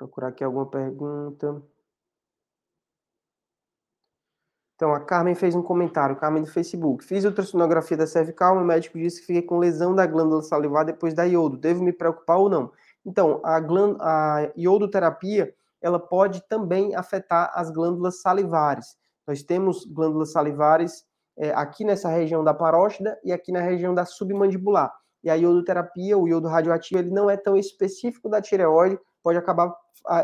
Procurar 0.00 0.28
aqui 0.28 0.42
alguma 0.42 0.64
pergunta. 0.64 1.62
Então, 4.74 4.94
a 4.94 5.00
Carmen 5.00 5.34
fez 5.34 5.54
um 5.54 5.62
comentário, 5.62 6.16
Carmen 6.16 6.42
do 6.42 6.50
Facebook. 6.50 7.04
Fiz 7.04 7.26
ultrassonografia 7.26 7.98
da 7.98 8.06
cervical, 8.06 8.56
o 8.56 8.64
médico 8.64 8.98
disse 8.98 9.20
que 9.20 9.26
fiquei 9.26 9.42
com 9.42 9.58
lesão 9.58 9.94
da 9.94 10.06
glândula 10.06 10.40
salivar 10.40 10.86
depois 10.86 11.12
da 11.12 11.24
iodo. 11.24 11.58
Devo 11.58 11.84
me 11.84 11.92
preocupar 11.92 12.38
ou 12.38 12.48
não? 12.48 12.72
Então, 13.04 13.42
a, 13.44 13.58
a 14.00 14.50
iodoterapia, 14.56 15.54
ela 15.82 15.98
pode 15.98 16.48
também 16.48 16.94
afetar 16.94 17.52
as 17.54 17.70
glândulas 17.70 18.22
salivares. 18.22 18.96
Nós 19.26 19.42
temos 19.42 19.84
glândulas 19.84 20.32
salivares 20.32 21.04
é, 21.36 21.50
aqui 21.50 21.84
nessa 21.84 22.08
região 22.08 22.42
da 22.42 22.54
parótida 22.54 23.20
e 23.22 23.32
aqui 23.32 23.52
na 23.52 23.60
região 23.60 23.94
da 23.94 24.06
submandibular. 24.06 24.90
E 25.22 25.28
a 25.28 25.34
iodoterapia, 25.34 26.16
o 26.16 26.26
iodo 26.26 26.48
radioativo, 26.48 27.00
ele 27.02 27.10
não 27.10 27.28
é 27.28 27.36
tão 27.36 27.54
específico 27.54 28.30
da 28.30 28.40
tireoide, 28.40 28.98
pode 29.22 29.38
acabar 29.38 29.74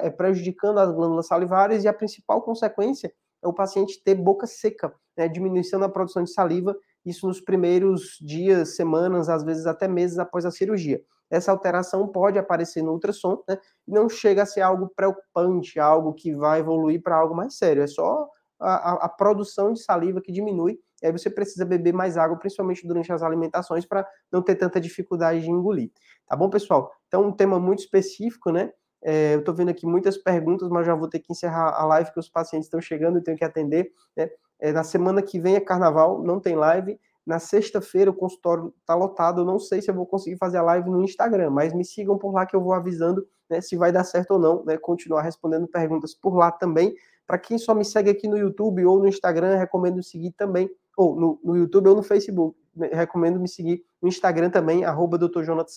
é, 0.03 0.11
prejudicando 0.11 0.79
as 0.79 0.93
glândulas 0.93 1.27
salivares 1.27 1.85
e 1.85 1.89
a 1.89 1.93
principal 1.93 2.43
consequência 2.43 3.13
é 3.43 3.49
o 3.49 3.53
paciente 3.53 4.03
ter 4.03 4.15
boca 4.15 4.47
seca, 4.47 4.93
né, 5.17 5.29
diminuição 5.29 5.79
da 5.79 5.89
produção 5.89 6.23
de 6.23 6.33
saliva, 6.33 6.77
isso 7.05 7.27
nos 7.27 7.41
primeiros 7.41 8.19
dias, 8.21 8.75
semanas, 8.75 9.29
às 9.29 9.45
vezes 9.45 9.67
até 9.67 9.87
meses 9.87 10.19
após 10.19 10.45
a 10.45 10.51
cirurgia. 10.51 11.03
Essa 11.31 11.51
alteração 11.51 12.07
pode 12.09 12.39
aparecer 12.39 12.83
no 12.83 12.93
ultrassom, 12.93 13.43
né, 13.49 13.59
não 13.87 14.09
chega 14.09 14.43
a 14.43 14.47
ser 14.47 14.63
algo 14.63 14.91
preocupante, 14.95 15.79
algo 15.79 16.13
que 16.13 16.35
vai 16.35 16.61
evoluir 16.61 17.03
para 17.03 17.17
algo 17.17 17.35
mais 17.35 17.57
sério, 17.57 17.83
é 17.83 17.87
só 17.87 18.29
a, 18.59 18.75
a, 18.75 18.93
a, 19.05 19.09
produção 19.09 19.73
de 19.73 19.81
saliva 19.81 20.21
que 20.21 20.33
diminui, 20.33 20.81
e 21.03 21.07
aí 21.07 21.13
você 21.13 21.29
precisa 21.29 21.65
beber 21.65 21.93
mais 21.93 22.17
água, 22.17 22.39
principalmente 22.39 22.87
durante 22.87 23.13
as 23.13 23.23
alimentações, 23.23 23.85
para 23.85 24.07
não 24.33 24.41
ter 24.41 24.57
tanta 24.57 24.81
dificuldade 24.81 25.43
de 25.43 25.51
engolir. 25.51 25.91
Tá 26.27 26.35
bom, 26.35 26.49
pessoal? 26.49 26.91
Então, 27.07 27.27
um 27.27 27.33
tema 27.33 27.61
muito 27.61 27.81
específico, 27.81 28.51
né? 28.51 28.73
É, 29.09 29.35
eu 29.35 29.39
estou 29.39 29.55
vendo 29.55 29.69
aqui 29.69 29.87
muitas 29.87 30.19
perguntas, 30.19 30.69
mas 30.69 30.85
já 30.85 30.93
vou 30.93 31.07
ter 31.09 31.21
que 31.21 31.31
encerrar 31.31 31.81
a 31.81 31.87
live, 31.87 32.13
que 32.13 32.19
os 32.19 32.29
pacientes 32.29 32.67
estão 32.67 32.81
chegando 32.81 33.19
e 33.19 33.23
tenho 33.23 33.37
que 33.37 33.45
atender. 33.45 33.93
Né? 34.17 34.29
É, 34.59 34.73
na 34.73 34.83
semana 34.83 35.23
que 35.23 35.39
vem 35.39 35.55
é 35.55 35.61
carnaval, 35.61 36.21
não 36.25 36.41
tem 36.41 36.57
live. 36.57 36.99
Na 37.25 37.39
sexta-feira 37.39 38.11
o 38.11 38.15
consultório 38.15 38.75
está 38.81 38.97
lotado. 38.97 39.43
Eu 39.43 39.45
não 39.45 39.61
sei 39.61 39.81
se 39.81 39.89
eu 39.89 39.95
vou 39.95 40.07
conseguir 40.07 40.37
fazer 40.39 40.57
a 40.59 40.63
live 40.63 40.91
no 40.91 41.05
Instagram, 41.05 41.51
mas 41.51 41.73
me 41.73 41.85
sigam 41.85 42.19
por 42.19 42.33
lá 42.33 42.45
que 42.45 42.57
eu 42.57 42.61
vou 42.61 42.73
avisando 42.73 43.25
né, 43.49 43.61
se 43.61 43.77
vai 43.77 43.93
dar 43.93 44.03
certo 44.03 44.33
ou 44.33 44.41
não. 44.41 44.65
Né, 44.65 44.77
continuar 44.77 45.23
respondendo 45.23 45.69
perguntas 45.69 46.13
por 46.13 46.35
lá 46.35 46.51
também. 46.51 46.93
Para 47.29 47.39
quem 47.39 47.59
só 47.59 47.77
me 47.77 47.85
segue 47.85 48.11
aqui 48.11 48.27
no 48.27 48.37
YouTube 48.37 48.85
ou 48.85 48.99
no 48.99 49.07
Instagram, 49.07 49.57
recomendo 49.57 50.03
seguir 50.03 50.33
também, 50.33 50.69
ou 50.97 51.15
no, 51.15 51.41
no 51.45 51.57
YouTube 51.57 51.91
ou 51.91 51.95
no 51.95 52.03
Facebook 52.03 52.59
recomendo 52.93 53.41
me 53.41 53.49
seguir 53.49 53.83
no 54.01 54.09
Instagram 54.09 54.51
também, 54.51 54.85
arroba 54.85 55.19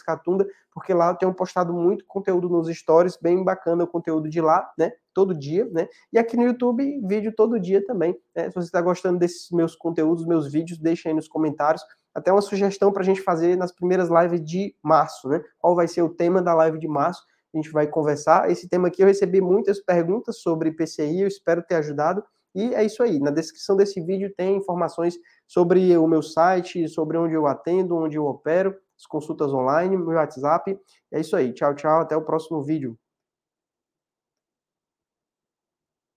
Catunda, 0.05 0.47
porque 0.73 0.93
lá 0.93 1.09
eu 1.09 1.15
tenho 1.15 1.33
postado 1.33 1.73
muito 1.73 2.05
conteúdo 2.05 2.49
nos 2.49 2.67
stories, 2.67 3.17
bem 3.21 3.43
bacana 3.43 3.83
o 3.83 3.87
conteúdo 3.87 4.29
de 4.29 4.41
lá, 4.41 4.69
né? 4.77 4.91
Todo 5.13 5.33
dia, 5.33 5.65
né? 5.71 5.87
E 6.11 6.17
aqui 6.17 6.37
no 6.37 6.43
YouTube, 6.43 7.01
vídeo 7.05 7.33
todo 7.35 7.59
dia 7.59 7.83
também. 7.85 8.17
Né? 8.35 8.49
Se 8.49 8.55
você 8.55 8.67
está 8.67 8.81
gostando 8.81 9.19
desses 9.19 9.49
meus 9.51 9.75
conteúdos, 9.75 10.25
meus 10.25 10.51
vídeos, 10.51 10.79
deixa 10.79 11.09
aí 11.09 11.15
nos 11.15 11.27
comentários. 11.27 11.83
Até 12.13 12.31
uma 12.31 12.41
sugestão 12.41 12.91
para 12.91 13.01
a 13.01 13.05
gente 13.05 13.21
fazer 13.21 13.55
nas 13.57 13.71
primeiras 13.71 14.09
lives 14.09 14.43
de 14.43 14.75
março, 14.81 15.27
né? 15.29 15.41
Qual 15.57 15.75
vai 15.75 15.87
ser 15.87 16.01
o 16.01 16.09
tema 16.09 16.41
da 16.41 16.53
live 16.53 16.79
de 16.79 16.87
março? 16.87 17.23
a 17.53 17.57
gente 17.57 17.71
vai 17.71 17.87
conversar. 17.87 18.49
Esse 18.49 18.67
tema 18.67 18.87
aqui 18.87 19.01
eu 19.01 19.07
recebi 19.07 19.41
muitas 19.41 19.79
perguntas 19.79 20.39
sobre 20.39 20.71
PCI, 20.71 21.21
eu 21.21 21.27
espero 21.27 21.63
ter 21.63 21.75
ajudado. 21.75 22.23
E 22.53 22.73
é 22.73 22.83
isso 22.83 23.03
aí. 23.03 23.19
Na 23.19 23.31
descrição 23.31 23.75
desse 23.75 24.01
vídeo 24.01 24.33
tem 24.35 24.57
informações 24.57 25.17
sobre 25.49 25.97
o 25.97 26.07
meu 26.07 26.21
site, 26.21 26.87
sobre 26.87 27.17
onde 27.17 27.33
eu 27.33 27.47
atendo, 27.47 27.97
onde 27.97 28.15
eu 28.15 28.25
opero, 28.27 28.69
as 28.95 29.07
consultas 29.07 29.51
online, 29.51 29.97
meu 29.97 30.15
WhatsApp. 30.15 30.79
É 31.11 31.19
isso 31.19 31.35
aí. 31.35 31.51
Tchau, 31.51 31.73
tchau. 31.73 32.01
Até 32.01 32.15
o 32.15 32.21
próximo 32.21 32.61
vídeo. 32.61 32.95